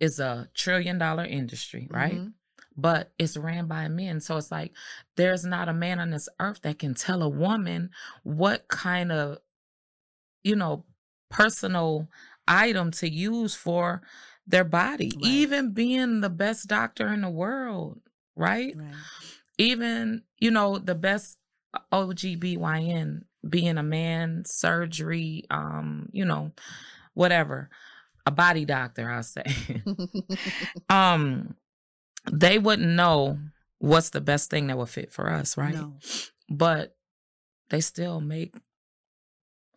is 0.00 0.20
a 0.20 0.48
trillion 0.54 0.96
dollar 0.96 1.24
industry, 1.26 1.86
right? 1.90 2.14
Mhm. 2.14 2.32
But 2.76 3.12
it's 3.18 3.36
ran 3.36 3.66
by 3.66 3.88
men. 3.88 4.20
So 4.20 4.36
it's 4.36 4.50
like 4.50 4.72
there's 5.16 5.44
not 5.44 5.68
a 5.68 5.74
man 5.74 5.98
on 5.98 6.10
this 6.10 6.28
earth 6.38 6.60
that 6.62 6.78
can 6.78 6.94
tell 6.94 7.22
a 7.22 7.28
woman 7.28 7.90
what 8.22 8.68
kind 8.68 9.10
of, 9.10 9.38
you 10.42 10.56
know, 10.56 10.84
personal 11.30 12.08
item 12.46 12.90
to 12.92 13.10
use 13.10 13.54
for 13.54 14.02
their 14.46 14.64
body. 14.64 15.12
Right. 15.14 15.24
Even 15.24 15.72
being 15.72 16.20
the 16.20 16.30
best 16.30 16.68
doctor 16.68 17.12
in 17.12 17.22
the 17.22 17.30
world, 17.30 18.00
right? 18.36 18.74
Right. 18.76 18.94
Even, 19.58 20.22
you 20.38 20.50
know, 20.50 20.78
the 20.78 20.94
best 20.94 21.38
OGBYN, 21.92 23.22
being 23.48 23.78
a 23.78 23.82
man, 23.82 24.44
surgery, 24.44 25.44
um, 25.50 26.08
you 26.12 26.24
know, 26.24 26.52
whatever. 27.14 27.70
A 28.26 28.30
body 28.30 28.64
doctor, 28.64 29.10
I'll 29.10 29.22
say. 29.22 29.44
um 30.90 31.54
they 32.30 32.58
wouldn't 32.58 32.88
know 32.92 33.38
what's 33.78 34.10
the 34.10 34.20
best 34.20 34.50
thing 34.50 34.66
that 34.68 34.78
would 34.78 34.88
fit 34.88 35.12
for 35.12 35.30
us, 35.30 35.56
right? 35.56 35.74
No. 35.74 35.98
But 36.48 36.96
they 37.70 37.80
still 37.80 38.20
make 38.20 38.54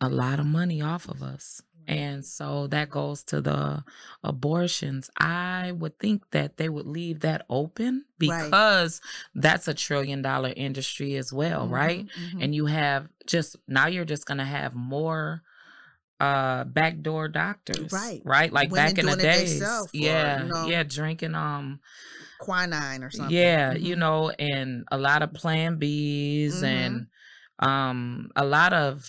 a 0.00 0.08
lot 0.08 0.38
of 0.40 0.46
money 0.46 0.80
off 0.80 1.08
of 1.08 1.22
us. 1.22 1.62
And 1.86 2.24
so 2.24 2.68
that 2.68 2.88
goes 2.88 3.24
to 3.24 3.40
the 3.40 3.82
abortions. 4.22 5.10
I 5.18 5.72
would 5.72 5.98
think 5.98 6.22
that 6.30 6.56
they 6.56 6.68
would 6.68 6.86
leave 6.86 7.20
that 7.20 7.44
open 7.50 8.04
Right. 8.22 8.44
because 8.44 9.00
that's 9.34 9.66
a 9.66 9.74
trillion 9.74 10.22
dollar 10.22 10.52
industry 10.56 11.16
as 11.16 11.32
well, 11.32 11.66
right? 11.68 12.06
Mhm, 12.06 12.32
mhm. 12.34 12.44
And 12.44 12.54
you 12.54 12.66
have 12.66 13.08
just 13.26 13.56
now 13.66 13.88
you're 13.88 14.04
just 14.04 14.24
going 14.26 14.38
to 14.38 14.44
have 14.44 14.74
more 14.74 15.42
uh 16.20 16.64
backdoor 16.64 17.28
doctors 17.28 17.92
Right. 17.92 18.22
right 18.24 18.52
like 18.52 18.72
Women 18.72 18.74
back 18.74 18.98
in 18.98 19.06
the 19.06 19.16
days 19.16 19.56
theyself 19.56 19.90
or, 20.00 20.28
yeah 20.28 20.36
you 20.36 20.46
know, 20.48 20.66
yeah 20.66 20.82
drinking 20.84 21.34
um 21.34 21.80
quinine 22.38 23.02
or 23.04 23.10
something. 23.10 23.36
yeah, 23.42 23.74
you 23.74 23.96
Mhm. 23.96 23.96
know, 23.96 24.30
and 24.38 24.84
a 24.90 24.98
lot 24.98 25.22
of 25.22 25.34
plan 25.34 25.78
Bs 25.80 26.62
and 26.62 27.06
um 27.58 28.30
a 28.36 28.44
lot 28.44 28.72
of 28.72 29.04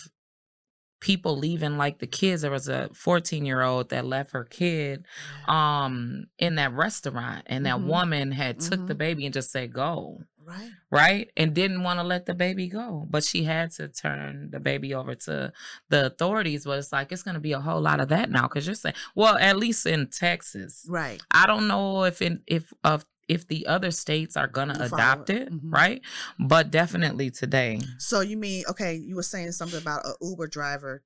people 1.01 1.37
leaving 1.37 1.77
like 1.77 1.99
the 1.99 2.07
kids. 2.07 2.43
There 2.43 2.51
was 2.51 2.67
a 2.69 2.89
14 2.93 3.45
year 3.45 3.61
old 3.63 3.89
that 3.89 4.05
left 4.05 4.31
her 4.33 4.45
kid 4.45 5.05
um 5.47 6.25
in 6.39 6.55
that 6.55 6.73
restaurant 6.73 7.43
and 7.47 7.65
that 7.65 7.81
Mhm. 7.81 7.83
woman 7.83 8.31
had 8.31 8.59
took 8.59 8.85
the 8.87 8.93
Mhm. 8.93 8.95
baby 8.95 9.25
and 9.25 9.33
just 9.33 9.51
said 9.51 9.73
go 9.73 10.19
Right. 10.43 10.71
right 10.89 11.29
and 11.37 11.53
didn't 11.53 11.83
want 11.83 11.99
to 11.99 12.03
let 12.03 12.25
the 12.25 12.33
baby 12.33 12.67
go 12.67 13.05
but 13.09 13.23
she 13.23 13.43
had 13.43 13.71
to 13.73 13.87
turn 13.87 14.49
the 14.51 14.59
baby 14.59 14.93
over 14.93 15.15
to 15.15 15.53
the 15.89 16.05
authorities 16.07 16.65
but 16.65 16.79
it's 16.79 16.91
like 16.91 17.11
it's 17.11 17.23
going 17.23 17.35
to 17.35 17.39
be 17.41 17.53
a 17.53 17.59
whole 17.61 17.79
lot 17.81 17.99
of 18.01 18.09
that 18.09 18.29
now 18.29 18.43
because 18.47 18.65
you're 18.65 18.75
saying 18.75 18.95
well 19.15 19.37
at 19.37 19.57
least 19.57 19.85
in 19.85 20.07
texas 20.07 20.85
Right. 20.89 21.21
I 21.31 21.45
don't 21.47 21.67
know 21.67 22.03
if 22.03 22.21
in 22.21 22.41
if 22.47 22.73
of 22.83 23.05
if 23.29 23.47
the 23.47 23.67
other 23.67 23.91
states 23.91 24.35
are 24.35 24.47
gonna 24.47 24.73
follow 24.89 25.01
adopt 25.01 25.29
it. 25.29 25.43
it, 25.43 25.53
Mhm. 25.53 25.71
right? 25.71 26.01
But 26.37 26.69
definitely 26.69 27.29
today. 27.31 27.79
So 27.97 28.19
you 28.19 28.35
mean 28.35 28.65
okay? 28.69 28.95
You 28.95 29.15
were 29.15 29.23
saying 29.23 29.53
something 29.53 29.79
about 29.79 30.05
a 30.05 30.13
Uber 30.21 30.47
driver 30.47 31.01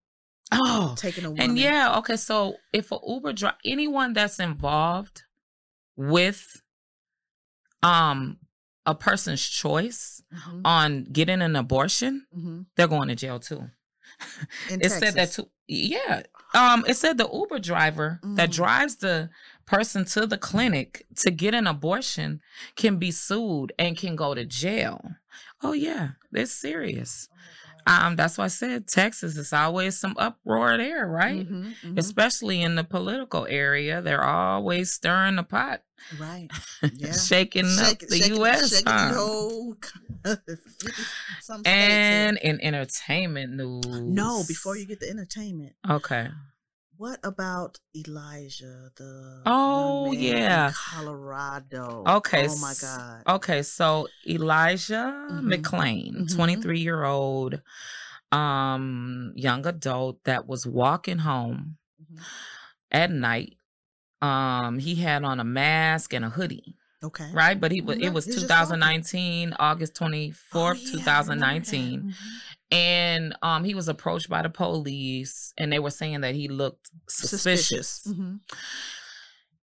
Oh, 0.52 0.95
taking 0.98 1.26
a 1.26 1.30
woman. 1.30 1.50
and 1.52 1.60
yeah, 1.60 1.98
okay. 2.00 2.15
So 2.15 2.56
if 2.74 2.91
a 2.91 2.98
Uber 3.06 3.34
driver, 3.34 3.58
anyone 3.63 4.13
that's 4.13 4.39
involved 4.39 5.24
with 5.95 6.62
um 7.84 8.38
a 8.86 8.93
person's 8.95 9.48
choice 9.48 10.21
Mhm, 10.34 10.62
on 10.65 11.04
getting 11.06 11.41
an 11.41 11.56
abortion, 11.56 12.26
mhm. 12.36 12.65
they're 12.76 12.88
going 12.88 13.08
to 13.10 13.15
jail 13.15 13.39
too. 13.39 13.69
It 14.69 14.89
said 14.91 15.13
that 15.15 15.32
too. 15.32 15.50
Yeah. 15.67 16.24
Um, 16.54 16.86
it 16.88 16.95
said 16.95 17.17
the 17.17 17.28
Uber 17.32 17.60
driver 17.60 18.19
that 18.36 18.50
Mm. 18.50 18.54
drives 18.54 18.95
the 18.98 19.30
person 19.65 20.06
to 20.06 20.26
the 20.28 20.38
clinic 20.38 21.06
to 21.17 21.32
get 21.32 21.54
an 21.56 21.67
abortion 21.67 22.41
can 22.76 22.98
be 22.98 23.12
sued 23.12 23.74
and 23.80 23.98
can 23.98 24.15
go 24.15 24.34
to 24.36 24.45
jail. 24.45 25.02
Oh 25.63 25.74
yeah, 25.74 26.10
it's 26.32 26.52
serious. 26.52 27.28
Um, 27.88 28.15
that's 28.15 28.38
why 28.38 28.45
I 28.45 28.48
said 28.48 28.88
Texas 28.88 29.38
is 29.38 29.54
always 29.54 29.98
some 29.98 30.15
uproar 30.17 30.76
there, 30.78 31.08
right? 31.08 31.48
Mhm, 31.48 31.74
mhm. 31.84 31.98
Especially 32.00 32.62
in 32.62 32.76
the 32.76 32.84
political 32.84 33.45
area, 33.48 34.02
they're 34.02 34.24
always 34.24 34.91
stirring 34.91 35.36
the 35.36 35.43
pot, 35.43 35.84
Right. 36.19 36.50
Yeah. 36.93 37.13
shaking 37.13 37.65
up 37.80 38.00
the 38.00 38.17
shaking- 38.17 38.36
U.S. 38.38 38.69
shaking 38.69 38.86
the 38.86 39.13
whole 39.15 39.76
some 41.41 41.62
states 41.62 41.67
here. 41.67 41.76
And 41.76 42.38
in 42.39 42.60
entertainment 42.62 43.54
news, 43.54 43.86
no, 43.86 44.43
before 44.48 44.76
you 44.78 44.86
get 44.86 45.00
the 45.00 45.10
entertainment, 45.10 45.74
okay. 45.89 46.30
What 46.98 47.20
about 47.24 47.80
Elijah, 47.96 48.92
the 48.96 49.42
Oh, 49.46 49.82
young 49.82 50.04
man 50.04 50.14
in 50.14 50.22
yeah. 50.22 50.72
Colorado? 50.72 52.04
Okay, 52.08 52.48
Oh 52.48 52.56
my 52.56 52.74
God. 52.76 53.24
Okay, 53.28 53.64
so 53.64 54.08
Elijah 54.28 55.26
Mhm. 55.30 55.50
McClain, 55.50 56.16
Mhm. 56.22 56.36
23 56.36 56.80
year 56.80 57.04
old 57.04 57.62
um 58.32 59.34
young 59.36 59.66
adult 59.66 60.24
that 60.24 60.48
was 60.48 60.66
walking 60.68 61.20
home 61.20 61.78
Mhm. 62.02 62.20
at 62.92 63.12
night. 63.12 63.58
Um 64.22 64.80
he 64.80 64.96
had 64.96 65.24
on 65.24 65.40
a 65.40 65.44
mask 65.44 66.14
and 66.14 66.24
a 66.26 66.30
hoodie, 66.30 66.76
Okay. 67.04 67.30
right? 67.34 67.60
But 67.60 67.72
he 67.72 67.82
was 67.82 67.98
Mhm, 67.98 68.04
it 68.04 68.14
was 68.14 68.26
he 68.26 68.32
was 68.32 68.42
just 68.42 68.50
walking. 68.52 68.80
2019, 68.80 69.56
August 69.60 69.94
Oh, 70.02 70.06
24th, 70.06 70.94
yeah, 70.94 71.04
I 71.06 71.20
remember 71.24 71.62
that. 71.66 71.66
2019. 71.66 72.16
And 72.71 73.36
um 73.41 73.63
he 73.63 73.75
was 73.75 73.88
approached 73.88 74.30
by 74.30 74.41
the 74.41 74.49
police 74.49 75.54
and 75.58 75.71
they 75.71 75.80
were 75.80 75.91
saying 75.91 76.21
that 76.21 76.36
he 76.36 76.47
looked 76.47 76.89
suspicious. 77.08 78.01
Mhm. 78.08 78.39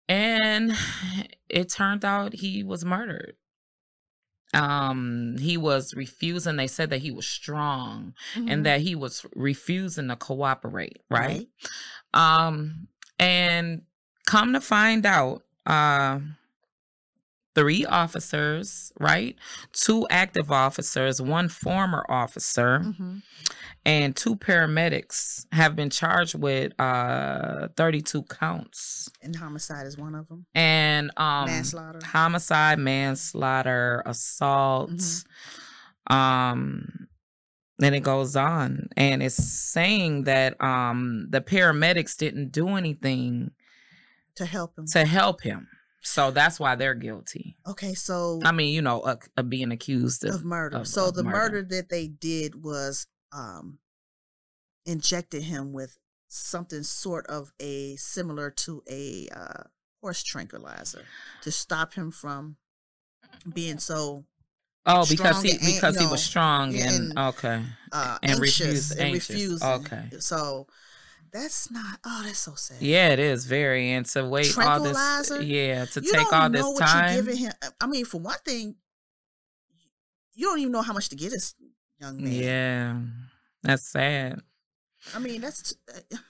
and 0.08 0.72
it 1.50 1.70
turned 1.70 2.06
out 2.06 2.34
he 2.34 2.64
was 2.64 2.86
murdered 2.86 3.36
um 4.54 5.38
he 5.40 5.56
was 5.58 5.94
refusing 5.96 6.58
they 6.58 6.68
said 6.68 6.90
that 6.90 7.00
he 7.02 7.10
was 7.12 7.26
strong 7.26 8.14
Mhm. 8.36 8.52
and 8.52 8.66
that 8.66 8.82
he 8.82 8.96
was 8.96 9.26
refusing 9.36 10.10
to 10.10 10.16
cooperate 10.18 11.02
right, 11.10 11.48
um 12.14 12.88
and 13.18 13.84
come 14.26 14.52
to 14.54 14.60
find 14.62 15.06
out 15.06 15.44
uh 15.66 16.20
three 17.54 17.86
officers 17.86 18.92
right 19.00 19.36
two 19.74 20.08
active 20.10 20.52
officers 20.52 21.22
one 21.22 21.50
former 21.50 22.06
officer 22.10 22.80
Mhm. 22.80 23.22
and 23.86 24.16
two 24.16 24.36
paramedics 24.38 25.46
have 25.52 25.76
been 25.76 25.90
charged 25.90 26.36
with 26.36 26.72
uh 26.80 27.68
32 27.76 28.24
counts 28.24 29.10
And 29.22 29.36
homicide 29.36 29.86
is 29.86 29.98
one 29.98 30.16
of 30.16 30.28
them. 30.30 30.46
and 30.56 31.12
um 31.18 31.46
Manslaughter. 31.48 32.00
homicide 32.06 32.80
manslaughter 32.80 34.02
assault 34.06 34.92
Mm-hmm. 34.92 36.14
um 36.16 37.08
and 37.82 37.96
it 37.96 38.02
goes 38.04 38.36
on 38.36 38.88
and 38.96 39.22
it's 39.24 39.36
saying 39.36 40.24
that 40.26 40.62
um 40.64 41.28
the 41.30 41.42
paramedics 41.42 42.16
didn't 42.16 42.52
do 42.52 42.70
anything 42.70 43.52
to 44.36 44.46
help 44.46 44.78
him. 44.78 44.86
to 44.88 45.06
help 45.06 45.42
him 45.42 45.68
so 46.04 46.32
that's 46.32 46.60
why 46.60 46.76
they're 46.76 46.96
guilty 46.96 47.56
Okay, 47.68 47.94
so 47.94 48.40
i 48.44 48.52
mean 48.52 48.74
you 48.74 48.82
know 48.82 49.02
uh, 49.02 49.16
uh, 49.38 49.44
being 49.44 49.72
accused 49.72 50.24
of, 50.26 50.36
of 50.36 50.44
murder. 50.46 50.78
of- 50.78 50.88
so 50.88 51.08
of 51.10 51.16
the 51.16 51.24
murder. 51.24 51.58
murder. 51.62 51.64
that 51.76 51.90
they 51.90 52.08
did 52.08 52.64
was 52.64 53.08
um 53.32 53.78
injected 54.86 55.44
him 55.44 55.74
with 55.74 55.98
something 56.28 56.84
sort 56.84 57.28
of 57.28 57.52
a 57.60 57.96
similar 57.98 58.50
to 58.50 58.82
a 58.90 59.28
uh, 59.36 59.64
horse 60.02 60.24
tranquilizer 60.24 61.04
to 61.42 61.52
stop 61.52 61.94
him 61.94 62.10
from 62.12 62.56
being 63.54 63.78
so 63.78 64.26
oh 64.86 65.06
because 65.10 65.42
he 65.44 65.52
and, 65.52 65.60
because 65.62 66.00
he 66.00 66.06
was 66.08 66.24
strong 66.24 66.76
and, 66.76 67.12
and- 67.12 67.20
okay 67.20 67.62
uh 67.92 68.18
And 68.24 68.32
anxious 68.32 68.60
refuse- 68.60 68.92
and 68.92 69.14
refusing. 69.14 69.68
Okay. 69.68 70.10
So 70.20 70.68
That's 71.34 71.72
not. 71.72 72.00
Oh, 72.06 72.24
that's 72.26 72.40
so 72.40 72.56
sad. 72.56 72.82
Yeah, 72.82 73.10
it 73.10 73.20
is 73.20 73.46
very. 73.46 73.92
And 73.92 74.06
to 74.08 74.26
wait 74.28 74.58
all 74.58 74.82
this, 74.82 75.32
yeah, 75.42 75.86
to 75.86 76.02
you 76.02 76.12
take 76.12 76.34
all 76.34 76.50
know 76.50 76.58
this 76.58 76.66
what 76.66 76.80
time. 76.80 77.14
you're 77.14 77.24
giving 77.24 77.38
him. 77.38 77.54
I 77.80 77.88
mean, 77.88 78.06
for 78.06 78.20
one 78.20 78.38
thing, 78.46 78.76
you 80.34 80.48
don't 80.48 80.60
even 80.60 80.72
know 80.72 80.82
how 80.82 80.94
much 80.94 81.10
to 81.10 81.16
get 81.16 81.32
this 81.32 81.56
young 82.00 82.22
man. 82.22 82.34
Yeah, 82.34 83.00
that's 83.64 83.88
sad. 83.88 84.42
I 85.16 85.20
mean, 85.20 85.42
that's 85.42 85.74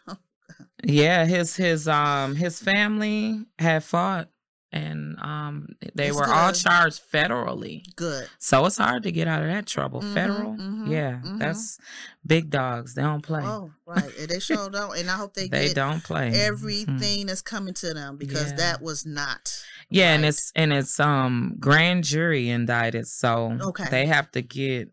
uh, 0.07 0.13
Yeah, 0.83 1.25
his 1.25 1.55
his 1.55 1.87
um 1.87 2.35
his 2.35 2.59
family 2.59 3.45
had 3.57 3.83
fought, 3.83 4.29
and 4.73 5.17
um 5.19 5.67
they 5.95 6.07
It's 6.07 6.15
were 6.17 6.27
all 6.27 6.51
charged 6.53 7.01
federally. 7.11 7.83
good. 7.95 8.27
So 8.39 8.65
it's 8.65 8.77
hard 8.77 9.03
to 9.03 9.11
get 9.11 9.27
out 9.27 9.41
of 9.41 9.49
that 9.49 9.65
trouble. 9.67 10.01
Mhm, 10.01 10.13
Federal, 10.13 10.53
mhm, 10.55 10.87
yeah, 10.87 11.19
mhm. 11.23 11.39
that's 11.39 11.77
big 12.25 12.49
dogs. 12.49 12.93
They 12.93 13.01
don't 13.01 13.21
play. 13.21 13.43
Oh, 13.45 13.71
right. 13.85 14.11
And 14.19 14.29
they 14.29 14.39
sure 14.47 14.69
don't. 14.69 14.97
And 14.97 15.09
I 15.11 15.15
hope 15.15 15.33
they, 15.33 15.47
they 15.49 15.67
get 15.67 15.75
don't 15.75 16.03
play. 16.03 16.31
Mhm. 16.31 16.35
everything 16.47 17.25
that's 17.25 17.41
coming 17.41 17.73
to 17.75 17.93
them 17.93 18.17
because 18.17 18.51
Yeah. 18.51 18.57
that 18.57 18.81
was 18.81 19.05
not. 19.05 19.53
Yeah, 19.89 20.13
and 20.13 20.23
it's 20.25 20.51
and 20.55 20.71
it's 20.71 20.99
um 20.99 21.55
grand 21.59 22.05
jury 22.05 22.49
indicted, 22.49 23.07
so 23.07 23.57
Okay. 23.61 23.87
they 23.91 24.05
have 24.05 24.31
to 24.31 24.41
get. 24.41 24.89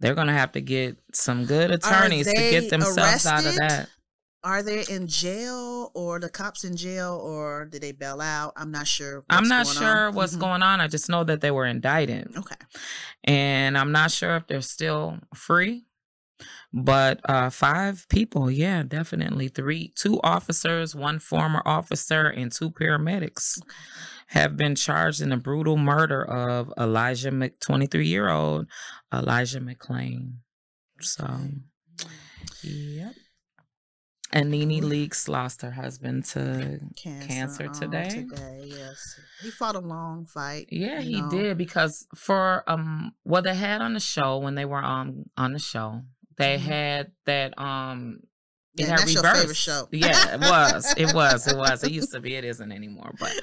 They're 0.00 0.14
gonna 0.14 0.32
have 0.32 0.52
to 0.52 0.60
get 0.62 0.98
some 1.12 1.44
good 1.44 1.70
attorneys 1.70 2.26
to 2.26 2.32
get 2.34 2.70
themselves 2.70 3.26
out 3.26 3.44
of 3.44 3.54
that. 3.56 3.88
Are 4.42 4.62
they 4.62 4.84
in 4.88 5.06
jail 5.06 5.90
or 5.94 6.18
the 6.18 6.30
cops 6.30 6.64
in 6.64 6.74
jail 6.76 7.20
or 7.22 7.66
did 7.66 7.82
they 7.82 7.92
bail 7.92 8.20
out? 8.22 8.54
I'm 8.56 8.70
not 8.70 8.86
sure. 8.86 9.22
I'm 9.28 9.48
not 9.48 9.66
sure 9.66 10.08
on. 10.08 10.14
what's 10.14 10.34
Mhm. 10.36 10.40
going 10.40 10.62
on. 10.62 10.80
I 10.80 10.88
just 10.88 11.10
know 11.10 11.24
that 11.24 11.40
they 11.42 11.50
were 11.50 11.66
indicted. 11.66 12.34
Okay. 12.36 12.54
and 13.24 13.76
I'm 13.76 13.92
not 13.92 14.10
sure 14.10 14.36
if 14.36 14.46
they're 14.46 14.62
still 14.62 15.18
free. 15.34 15.84
But 16.72 17.20
uh, 17.28 17.50
five 17.50 18.06
people, 18.08 18.50
yeah, 18.50 18.82
definitely 18.82 19.48
three, 19.48 19.92
two 19.94 20.18
officers, 20.22 20.94
one 20.94 21.18
former 21.18 21.60
officer, 21.66 22.28
and 22.28 22.50
two 22.50 22.70
paramedics 22.70 23.60
have 24.28 24.56
been 24.56 24.74
charged 24.76 25.20
in 25.20 25.28
the 25.30 25.36
brutal 25.36 25.76
murder 25.76 26.24
of 26.24 26.72
Elijah, 26.78 27.30
Mc, 27.32 27.58
23 27.60 28.06
year 28.06 28.30
old 28.30 28.68
Elijah 29.12 29.60
McClain. 29.60 30.34
So, 31.00 31.28
yep. 32.62 33.14
And 34.32 34.50
Nene 34.52 34.80
Leakes 34.82 35.28
lost 35.28 35.62
her 35.62 35.70
husband 35.72 36.24
to 36.26 36.80
Cancer, 36.96 37.26
Cancer 37.26 37.68
today? 37.68 38.08
Today, 38.10 38.64
yes. 38.66 39.18
He 39.42 39.50
fought 39.50 39.74
a 39.76 39.80
long 39.80 40.26
fight. 40.26 40.68
Yeah, 40.70 41.00
he 41.00 41.20
know. 41.20 41.28
did 41.30 41.58
because 41.58 42.06
for 42.14 42.62
um 42.68 43.12
what 43.24 43.44
they 43.44 43.54
had 43.54 43.80
on 43.80 43.94
the 43.94 44.00
show 44.00 44.38
when 44.38 44.54
they 44.54 44.64
were 44.64 44.82
um 44.84 45.24
on 45.36 45.52
the 45.52 45.58
show, 45.58 46.02
they 46.36 46.56
Mhm. 46.58 46.60
had 46.60 47.12
that 47.26 47.58
um 47.58 48.20
it 48.76 48.82
Yeah, 48.82 48.90
had 48.90 48.98
that's 49.00 49.14
your 49.14 49.22
favorite 49.24 49.56
show. 49.56 49.88
Yeah, 49.90 50.34
it 50.34 50.40
was. 50.40 50.94
It 50.96 51.12
was. 51.14 51.46
It 51.48 51.56
was. 51.56 51.82
It 51.84 51.90
used 51.90 52.12
to 52.12 52.20
be. 52.20 52.36
It 52.36 52.44
isn't 52.52 52.70
anymore. 52.70 53.12
But 53.18 53.36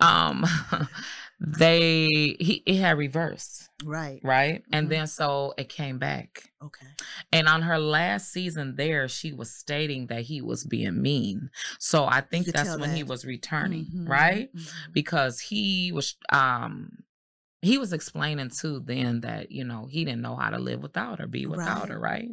um 0.00 0.44
they 1.38 2.36
he 2.40 2.62
it 2.66 2.76
had 2.76 2.98
reversed, 2.98 3.68
right. 3.84 4.20
right? 4.22 4.62
And 4.72 4.86
Mhm. 4.86 4.90
then 4.90 5.06
so 5.06 5.54
it 5.58 5.68
came 5.68 5.98
back. 5.98 6.50
Okay. 6.62 6.86
And 7.32 7.46
on 7.46 7.62
her 7.62 7.78
last 7.78 8.32
season 8.32 8.76
there, 8.76 9.08
she 9.08 9.32
was 9.32 9.54
stating 9.54 10.06
that 10.06 10.22
he 10.22 10.40
was 10.40 10.64
being 10.64 11.00
mean. 11.02 11.50
So 11.78 12.06
I 12.06 12.22
think 12.22 12.46
that's 12.46 12.76
when 12.76 12.96
he 12.96 13.02
was 13.02 13.24
returning, 13.24 13.86
Mhm, 13.94 14.08
right? 14.08 14.52
mhm. 14.54 14.92
because 14.92 15.40
he 15.40 15.92
was 15.92 16.16
um 16.32 17.04
he 17.62 17.78
was 17.78 17.92
explaining 17.92 18.50
too 18.50 18.80
then 18.80 19.20
that 19.22 19.50
you 19.50 19.64
know 19.64 19.86
he 19.86 20.04
didn't 20.04 20.22
know 20.22 20.36
how 20.36 20.50
to 20.50 20.58
live 20.58 20.82
without 20.82 21.18
her 21.18 21.26
be 21.26 21.46
without 21.46 21.80
Right. 21.80 21.88
her 21.88 21.98
right 21.98 22.28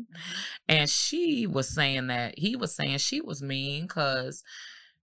and 0.68 0.90
she 0.90 1.48
was 1.48 1.70
saying 1.70 2.08
that 2.08 2.38
he 2.38 2.56
was 2.56 2.76
saying 2.76 2.98
she 2.98 3.22
was 3.22 3.42
mean 3.42 3.84
because 3.84 4.44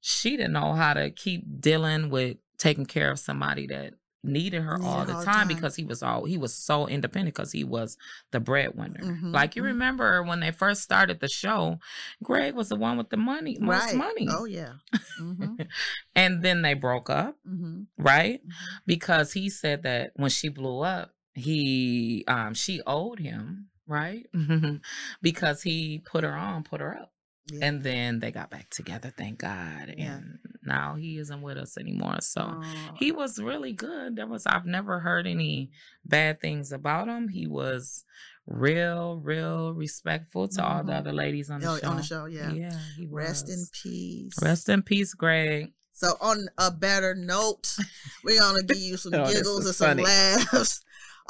she 0.01 0.37
didn't 0.37 0.53
know 0.53 0.75
how 0.75 0.93
to 0.95 1.11
keep 1.11 1.43
dealing 1.61 2.11
with 2.11 2.37
taking 2.61 2.87
care 2.87 3.11
of 3.11 3.18
somebody 3.18 3.66
that 3.66 3.94
needed 4.23 4.61
her 4.62 4.79
all 4.85 5.07
the 5.07 5.14
all 5.14 5.25
time, 5.25 5.49
time. 5.49 5.49
because 5.49 5.75
he 5.77 5.83
was 5.85 6.03
all 6.03 6.27
he 6.27 6.37
was 6.37 6.55
so 6.55 6.87
independent 6.87 7.35
because 7.35 7.53
he 7.53 7.64
was 7.64 7.96
the 8.33 8.38
breadwinner 8.38 9.01
Mhm, 9.03 9.33
like 9.33 9.57
you 9.57 9.62
mhm. 9.62 9.66
remember 9.68 10.23
when 10.23 10.40
they 10.40 10.51
first 10.53 10.83
started 10.83 11.20
the 11.20 11.29
show 11.29 11.79
greg 12.23 12.55
was 12.55 12.68
the 12.68 12.77
one 12.77 12.99
with 12.99 13.09
the 13.09 13.16
money 13.16 13.57
most 13.59 13.87
Right. 13.88 13.94
money 13.94 14.29
Oh 14.29 14.44
yeah. 14.44 14.75
hmm 15.16 15.55
and 16.14 16.42
then 16.42 16.61
they 16.61 16.75
broke 16.75 17.09
up 17.09 17.37
hmm 17.46 17.85
right 17.96 18.42
because 18.87 19.33
he 19.33 19.49
said 19.49 19.85
that 19.85 20.12
when 20.16 20.29
she 20.31 20.51
blew 20.51 20.81
up 20.81 21.12
he 21.33 22.23
um 22.29 22.53
she 22.53 22.83
owed 22.87 23.20
him 23.20 23.68
right 23.87 24.27
because 25.23 25.62
he 25.62 26.03
put 26.05 26.25
her 26.25 26.35
on 26.35 26.62
put 26.62 26.83
her 26.83 26.94
up 26.94 27.12
Yeah. 27.46 27.68
and 27.68 27.83
then 27.83 28.20
they 28.20 28.31
got 28.33 28.51
back 28.51 28.68
together 28.68 29.11
thank 29.16 29.38
god 29.38 29.94
Yeah. 29.96 30.16
and 30.18 30.38
now 30.64 30.94
he 30.94 31.18
isn't 31.18 31.42
with 31.42 31.57
us 31.57 31.77
anymore 31.79 32.16
so 32.20 32.40
Aw. 32.42 32.94
he 32.99 33.12
was 33.12 33.38
really 33.38 33.73
good 33.73 34.16
there 34.16 34.27
was 34.27 34.46
i've 34.46 34.66
never 34.66 35.01
heard 35.01 35.27
any 35.27 35.70
bad 36.05 36.40
things 36.40 36.73
about 36.73 37.09
him 37.09 37.29
he 37.29 37.46
was 37.46 38.05
real 38.46 39.20
real 39.23 39.73
respectful 39.73 40.49
to 40.49 40.64
all 40.64 40.83
the 40.83 40.92
Mhm. 40.92 40.99
other 40.99 41.12
ladies 41.12 41.51
on 41.51 41.61
the 41.61 41.68
Oh, 41.70 41.79
show 41.79 41.88
on 41.88 41.96
the 41.99 42.03
show, 42.03 42.25
yeah. 42.27 42.51
yeah 42.53 42.79
Rest 43.09 43.49
in 43.49 43.64
peace. 43.83 44.35
rest 44.42 44.68
in 44.68 44.83
peace 44.83 45.14
greg 45.14 45.73
So 45.92 46.16
on 46.20 46.49
a 46.59 46.70
better 46.70 47.14
note, 47.14 47.77
we're 48.25 48.38
gonna 48.40 48.62
give 48.62 48.79
you 48.79 48.96
some 48.96 49.12
Oh, 49.20 49.31
giggles 49.31 49.66
and 49.66 49.75
some 49.75 49.88
funny. 49.88 50.03
laughs. 50.03 50.81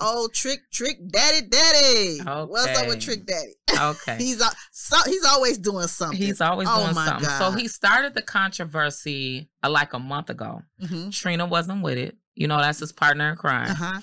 Oh, 0.01 0.29
trick, 0.33 0.61
trick, 0.73 0.97
daddy, 1.09 1.47
daddy. 1.47 2.21
What's 2.25 2.79
up 2.79 2.89
with 2.89 3.01
trick 3.01 3.27
daddy? 3.27 3.53
okay 3.79 4.17
He's 4.19 4.43
so, 4.73 4.97
he's 5.07 5.25
always 5.25 5.59
doing 5.59 5.87
something. 5.87 6.19
He's 6.19 6.41
always 6.41 6.69
Oh 6.71 6.83
doing 6.83 6.95
my 6.95 7.07
something. 7.07 7.29
So 7.31 7.51
he 7.53 7.69
started 7.69 8.15
the 8.15 8.23
controversy 8.23 9.49
uh, 9.63 9.71
like 9.71 9.93
a 9.93 9.99
month 9.99 10.31
ago. 10.31 10.63
Mhm. 10.83 11.13
Trina 11.13 11.47
wasn't 11.47 11.83
with 11.83 11.99
it. 11.99 12.17
You 12.35 12.49
know, 12.49 12.59
that's 12.59 12.79
his 12.79 12.93
partner 12.93 13.31
in 13.31 13.37
crime. 13.37 13.71
Uh-huh. 13.71 14.01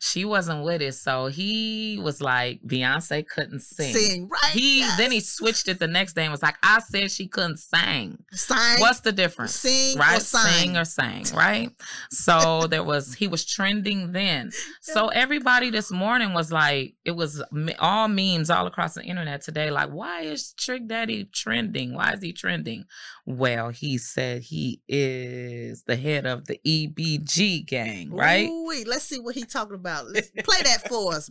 She 0.00 0.24
wasn't 0.24 0.64
with 0.64 0.82
it. 0.82 0.94
So 0.94 1.26
he 1.26 1.98
was 2.02 2.20
like, 2.20 2.60
Beyonce 2.66 3.26
couldn't 3.26 3.60
sing. 3.60 3.94
Sing 3.94 4.28
right. 4.28 4.52
He 4.52 4.80
then 4.96 5.10
he 5.10 5.20
switched 5.20 5.68
it 5.68 5.78
the 5.78 5.86
next 5.86 6.14
day 6.14 6.22
and 6.22 6.30
was 6.30 6.42
like, 6.42 6.56
I 6.62 6.80
said 6.80 7.10
she 7.10 7.26
couldn't 7.26 7.58
sing. 7.58 8.22
Sing. 8.32 8.80
What's 8.80 9.00
the 9.00 9.12
difference? 9.12 9.54
Sing 9.54 9.96
or 9.96 10.00
right? 10.00 10.22
sang? 10.22 10.52
Sing 10.52 10.76
or 10.76 10.84
sang, 10.84 11.24
right? 11.34 11.70
So 12.10 12.66
there 12.66 12.84
was 12.84 13.14
he 13.14 13.26
was 13.26 13.44
trending 13.44 14.12
then. 14.12 14.50
So 14.80 15.08
everybody 15.08 15.70
this 15.70 15.90
morning 15.90 16.32
was 16.32 16.52
like, 16.52 16.94
it 17.04 17.12
was 17.12 17.42
all 17.78 18.08
memes 18.08 18.50
all 18.50 18.66
across 18.66 18.94
the 18.94 19.02
internet 19.02 19.42
today. 19.42 19.70
Like, 19.70 19.90
why 19.90 20.22
is 20.22 20.52
Trick 20.52 20.86
Daddy 20.86 21.28
trending? 21.32 21.94
Why 21.94 22.12
is 22.12 22.22
he 22.22 22.32
trending? 22.32 22.84
Well, 23.26 23.70
he 23.70 23.98
said 23.98 24.42
he 24.42 24.80
is 24.88 25.82
the 25.82 25.96
head 25.96 26.24
of 26.24 26.46
the 26.46 26.58
EBG 26.66 27.66
gang, 27.66 28.10
right? 28.10 28.48
Ooh, 28.48 28.66
wait, 28.66 28.88
let's 28.88 29.04
see 29.04 29.18
what 29.18 29.34
he 29.34 29.44
talking 29.44 29.74
about. 29.74 29.87
Let's 30.08 30.30
play 30.30 30.62
that 30.62 30.88
for 30.88 31.14
us. 31.14 31.30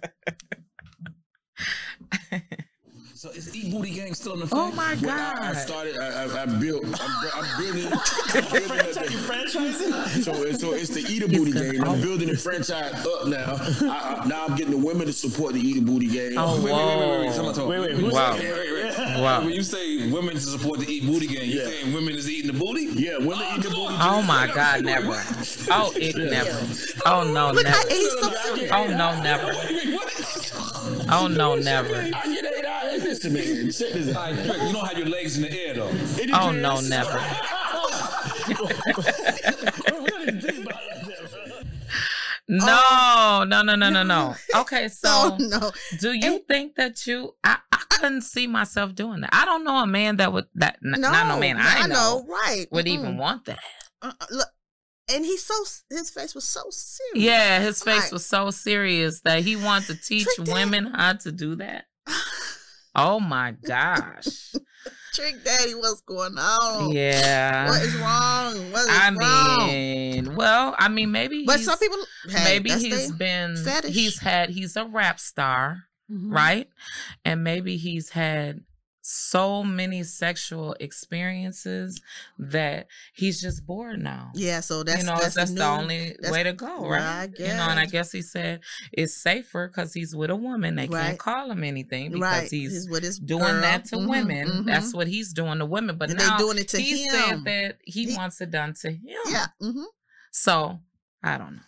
So 3.18 3.32
is 3.32 3.56
E 3.56 3.72
Booty 3.72 3.96
Gang 3.96 4.14
still 4.14 4.34
in 4.34 4.42
the 4.42 4.48
Oh 4.52 4.70
fight? 4.70 5.02
my 5.02 5.08
Well, 5.08 5.18
I, 5.42 5.50
I 5.50 5.54
started. 5.54 5.98
I, 5.98 6.26
I, 6.26 6.44
I 6.44 6.46
built. 6.46 6.84
I'm, 6.86 6.94
I'm 7.34 7.60
building. 7.60 7.92
I'm 7.92 8.52
building 8.52 8.70
a- 8.70 10.22
so, 10.22 10.52
so 10.52 10.74
it's 10.74 10.90
the 10.90 11.04
Eat 11.10 11.24
a 11.24 11.28
Booty 11.28 11.52
Gang. 11.52 11.82
I'm 11.82 11.88
oh. 11.88 12.02
building 12.02 12.28
the 12.28 12.38
franchise 12.38 12.94
up 13.08 13.26
now. 13.28 13.58
I, 13.92 14.22
I, 14.24 14.28
now 14.28 14.46
I'm 14.46 14.56
getting 14.56 14.70
the 14.80 14.86
women 14.86 15.08
to 15.08 15.14
support 15.14 15.54
the 15.56 15.60
Eat 15.60 15.78
a 15.78 15.82
Booty 15.82 16.06
Gang. 16.06 16.36
Oh, 16.38 16.62
Wait, 16.62 16.66
wait, 16.66 16.76
wait, 16.76 17.00
wait, 17.10 17.10
wait, 17.10 17.80
wait, 17.80 17.80
wait. 17.80 17.80
wait. 17.80 17.96
Wait, 17.96 18.04
wait, 18.04 18.14
Wow. 18.14 18.34
Wait, 18.38 18.52
wait, 18.54 18.74
wait. 18.74 18.98
Wow. 19.20 19.42
When 19.42 19.54
you 19.54 19.64
say 19.64 20.12
women 20.12 20.36
to 20.36 20.40
support 20.42 20.80
the 20.80 20.86
Eat 20.88 21.08
Booty 21.08 21.26
Gang, 21.26 21.50
you 21.50 21.62
Yeah. 21.62 21.66
saying 21.70 21.94
women 21.94 22.14
is 22.14 22.30
eating 22.30 22.52
the 22.54 22.60
booty? 22.60 22.84
Yeah, 23.02 23.18
women 23.18 23.48
eat 23.56 23.64
the 23.64 23.70
oh, 23.70 23.88
booty. 23.88 23.98
Oh 24.00 24.22
my 24.22 24.46
God, 24.54 24.84
never. 24.86 25.20
Oh, 25.72 25.92
it 25.96 26.16
never. 26.16 26.52
Oh 27.08 27.24
no, 27.24 27.52
Look 27.52 27.64
never. 27.64 27.88
he's 27.90 28.12
so 28.12 28.30
serious. 28.32 28.72
Oh 28.72 28.86
no, 28.88 29.20
never. 29.24 29.54
Oh 31.10 31.28
no, 31.28 31.56
never. 31.56 31.96
I 31.96 32.10
get 32.10 32.46
it. 32.46 32.66
I, 32.66 32.98
listen, 32.98 33.34
man. 33.34 33.72
Check 33.72 33.94
this 33.94 34.16
All 34.16 34.24
out. 34.24 34.36
you 34.36 34.74
don't 34.74 34.86
have 34.88 34.98
your 34.98 35.08
legs 35.08 35.38
in 35.38 35.44
the 35.44 35.52
air 35.52 35.74
though. 35.76 35.92
Oh 36.34 36.52
no, 36.52 36.80
never. 36.82 37.22
No, 42.50 43.44
no, 43.46 43.62
no, 43.62 43.76
no, 43.76 43.90
no, 43.90 44.04
no. 44.04 44.28
Um, 44.56 44.62
okay, 44.62 44.88
So 44.92 45.36
so 45.38 45.38
no. 45.38 45.72
do 46.00 46.14
you 46.14 46.40
think 46.48 46.76
that 46.76 47.06
you? 47.06 47.36
I, 47.44 47.58
I 47.72 47.84
couldn't 47.90 48.22
see 48.22 48.48
myself 48.48 48.96
doing 48.96 49.22
that. 49.22 49.32
I 49.34 49.44
don't 49.46 49.64
know 49.66 49.76
a 49.78 49.88
man 49.88 50.18
that 50.18 50.32
would 50.32 50.46
that 50.56 50.78
No, 50.82 50.98
not 51.12 51.28
no 51.28 51.40
man 51.40 51.58
I 51.60 51.88
know, 51.88 52.26
right? 52.28 52.66
would 52.72 52.88
even 52.88 53.16
Mm-mm. 53.16 53.18
want 53.18 53.46
that. 53.46 53.60
Uh-uh, 54.02 54.26
look, 54.32 54.48
and 55.10 55.26
he's 55.26 55.44
so 55.44 55.54
his 55.90 56.10
face 56.10 56.36
was 56.36 56.44
so 56.46 56.64
serious. 56.70 57.26
Yeah, 57.26 57.60
his 57.60 57.82
face 57.84 58.04
Right. 58.04 58.12
was 58.12 58.26
so 58.26 58.52
serious 58.52 59.22
that 59.22 59.44
he 59.44 59.56
wanted 59.56 59.88
to 59.88 60.02
teach 60.08 60.28
women 60.40 60.88
how 60.88 61.14
to 61.14 61.32
do 61.32 61.56
that. 61.58 61.86
Oh 62.96 63.20
my 63.20 63.52
gosh. 63.66 64.54
Trick 65.14 65.44
Daddy, 65.44 65.74
what's 65.74 66.02
going 66.02 66.38
on? 66.38 66.92
Yeah. 66.92 67.70
What 67.70 67.82
is 67.82 67.96
wrong? 67.96 68.72
What 68.72 68.82
is 68.82 68.88
I 68.90 69.10
wrong? 69.60 69.68
mean, 69.70 70.36
well, 70.36 70.76
I 70.78 70.90
mean, 70.90 71.12
maybe 71.12 71.44
but 71.46 71.60
some 71.60 71.78
people, 71.80 71.98
hey, 72.30 72.44
maybe 72.44 72.70
he's 72.72 73.12
been 73.14 73.56
fetish. 73.58 73.96
he's 73.96 74.20
had 74.20 74.50
he's 74.50 74.76
a 74.76 74.86
rap 74.86 75.20
star, 75.20 75.84
Mhm. 76.12 76.32
right? 76.32 76.70
And 77.26 77.44
maybe 77.44 77.78
he's 77.78 78.10
had 78.10 78.62
so 79.10 79.64
many 79.64 80.04
sexual 80.04 80.76
experiences 80.82 82.02
that 82.38 82.88
he's 83.14 83.40
just 83.42 83.66
bored 83.66 84.02
now. 84.04 84.32
Yeah, 84.36 84.60
so 84.60 84.84
that's 84.84 85.00
you 85.00 85.06
know, 85.06 85.18
that's, 85.18 85.36
that's, 85.36 85.52
the 85.54 85.64
only 85.66 86.10
that's- 86.10 86.30
way 86.32 86.44
to 86.44 86.52
go, 86.52 86.86
I 86.88 86.90
right? 86.90 87.30
You 87.40 87.48
know, 87.48 87.68
and 87.70 87.80
I 87.80 87.86
guess. 87.86 88.12
he 88.12 88.22
said 88.22 88.60
it's 88.92 89.14
safer 89.14 89.68
because 89.70 89.94
he's 89.94 90.14
with 90.14 90.30
a 90.30 90.36
woman. 90.36 90.76
They 90.76 90.88
Right. 90.88 91.06
can't 91.08 91.20
call 91.20 91.50
him 91.52 91.64
anything 91.64 92.12
because 92.12 92.22
right. 92.22 92.52
he's 92.52 92.74
his 92.86 93.20
doing 93.20 93.44
girl. 93.44 93.62
that 93.62 93.86
to 93.86 93.96
Mhm, 93.96 94.10
women. 94.10 94.48
mhm. 94.48 94.66
That's 94.66 94.94
what 94.94 95.08
he's 95.08 95.32
doing 95.32 95.60
to 95.60 95.66
women. 95.66 95.98
But 95.98 96.10
and 96.10 96.20
now 96.20 96.38
doing 96.38 96.58
it 96.58 96.68
to 96.70 96.78
he 96.82 97.06
him. 97.06 97.10
said 97.12 97.44
that 97.46 97.78
he, 97.86 98.08
He- 98.08 98.16
wants 98.18 98.42
it 98.42 98.52
done 98.52 98.74
to 98.82 98.92
him. 98.92 99.02
yeah. 99.30 99.48
hmm 99.62 99.84
So 100.32 100.80
I 101.24 101.38
don't 101.38 101.56
know. 101.56 101.62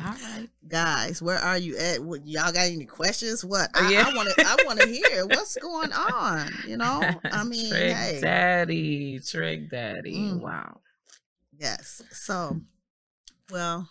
All 0.00 0.06
right. 0.12 0.48
Guys, 0.68 1.20
where 1.22 1.38
are 1.38 1.58
you 1.58 1.76
at? 1.76 2.00
What, 2.02 2.26
y'all 2.26 2.52
got 2.52 2.66
any 2.66 2.84
questions? 2.86 3.44
What? 3.44 3.70
I, 3.74 3.90
Yeah. 3.90 4.04
I 4.08 4.14
want 4.14 4.28
to. 4.30 4.44
I 4.46 4.56
want 4.66 4.80
to 4.80 4.86
hear 4.88 5.26
what's 5.26 5.56
going 5.56 5.92
on. 5.92 6.50
You 6.66 6.76
know. 6.76 7.02
I 7.24 7.44
mean, 7.44 7.70
Trick 7.70 7.94
hey, 7.96 8.18
Daddy, 8.20 9.20
Trick 9.20 9.70
Daddy. 9.70 10.16
Mm. 10.16 10.40
Wow. 10.40 10.80
yes. 11.58 12.02
So, 12.10 12.60
well, 13.50 13.88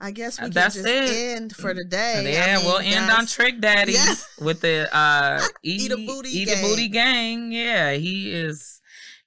I 0.00 0.10
guess 0.12 0.38
we 0.40 0.46
Uh, 0.46 0.50
can 0.50 0.52
just 0.54 0.76
it. 0.78 1.36
end 1.36 1.54
for 1.56 1.74
today. 1.74 2.22
day. 2.24 2.38
I 2.40 2.46
yeah, 2.46 2.56
mean, 2.56 2.66
we'll 2.66 2.78
end 2.78 3.10
on 3.10 3.26
Trick 3.26 3.60
Daddy 3.60 3.92
Yeah. 3.92 4.14
with 4.40 4.60
the 4.60 4.88
uh 4.96 5.40
eat, 5.62 5.82
Eat 5.82 5.92
a 5.92 5.96
Booty 5.96 6.28
eat 6.30 6.48
Gang. 6.48 6.64
a 6.64 6.68
booty 6.68 6.88
gang. 6.88 7.52
Yeah, 7.52 7.92
he 7.92 8.30
is. 8.32 8.80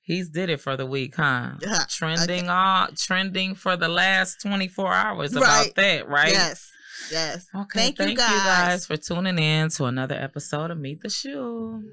He's 0.03 0.29
did 0.29 0.49
it 0.49 0.59
for 0.59 0.75
the 0.75 0.85
week, 0.85 1.15
huh? 1.15 1.51
Yeah, 1.61 1.83
Trending 1.87 2.49
all 2.49 2.87
trending 2.97 3.55
for 3.55 3.77
the 3.77 3.87
last 3.87 4.41
twenty 4.41 4.67
four 4.67 4.91
hours 4.93 5.33
Right. 5.33 5.41
about 5.67 5.75
that, 5.75 6.07
right? 6.09 6.31
Yes. 6.31 6.69
Yes. 7.11 7.47
Okay. 7.55 7.79
Thank 7.79 7.99
you, 7.99 8.05
thank 8.05 8.17
guys. 8.17 8.85
for 8.85 8.97
tuning 8.97 9.37
in 9.39 9.69
to 9.71 9.85
another 9.85 10.15
episode 10.15 10.71
of 10.71 10.77
Meet 10.79 11.01
the 11.01 11.09
Shoe. 11.09 11.83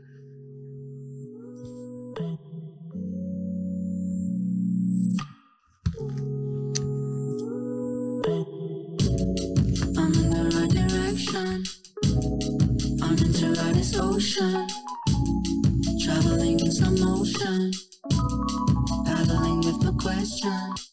I'm 9.98 10.12
in 10.14 10.30
the 10.30 10.44
right 10.54 10.70
direction. 10.70 11.64
I'm 13.02 13.18
into 13.18 13.48
this 13.74 13.96
ocean. 13.98 14.66
Traveling 16.04 16.60
in 16.60 16.70
slow 16.70 16.90
motion. 16.90 17.72
Paddling 19.04 19.60
with 19.60 19.82
no 19.82 19.92
question. 19.92 20.87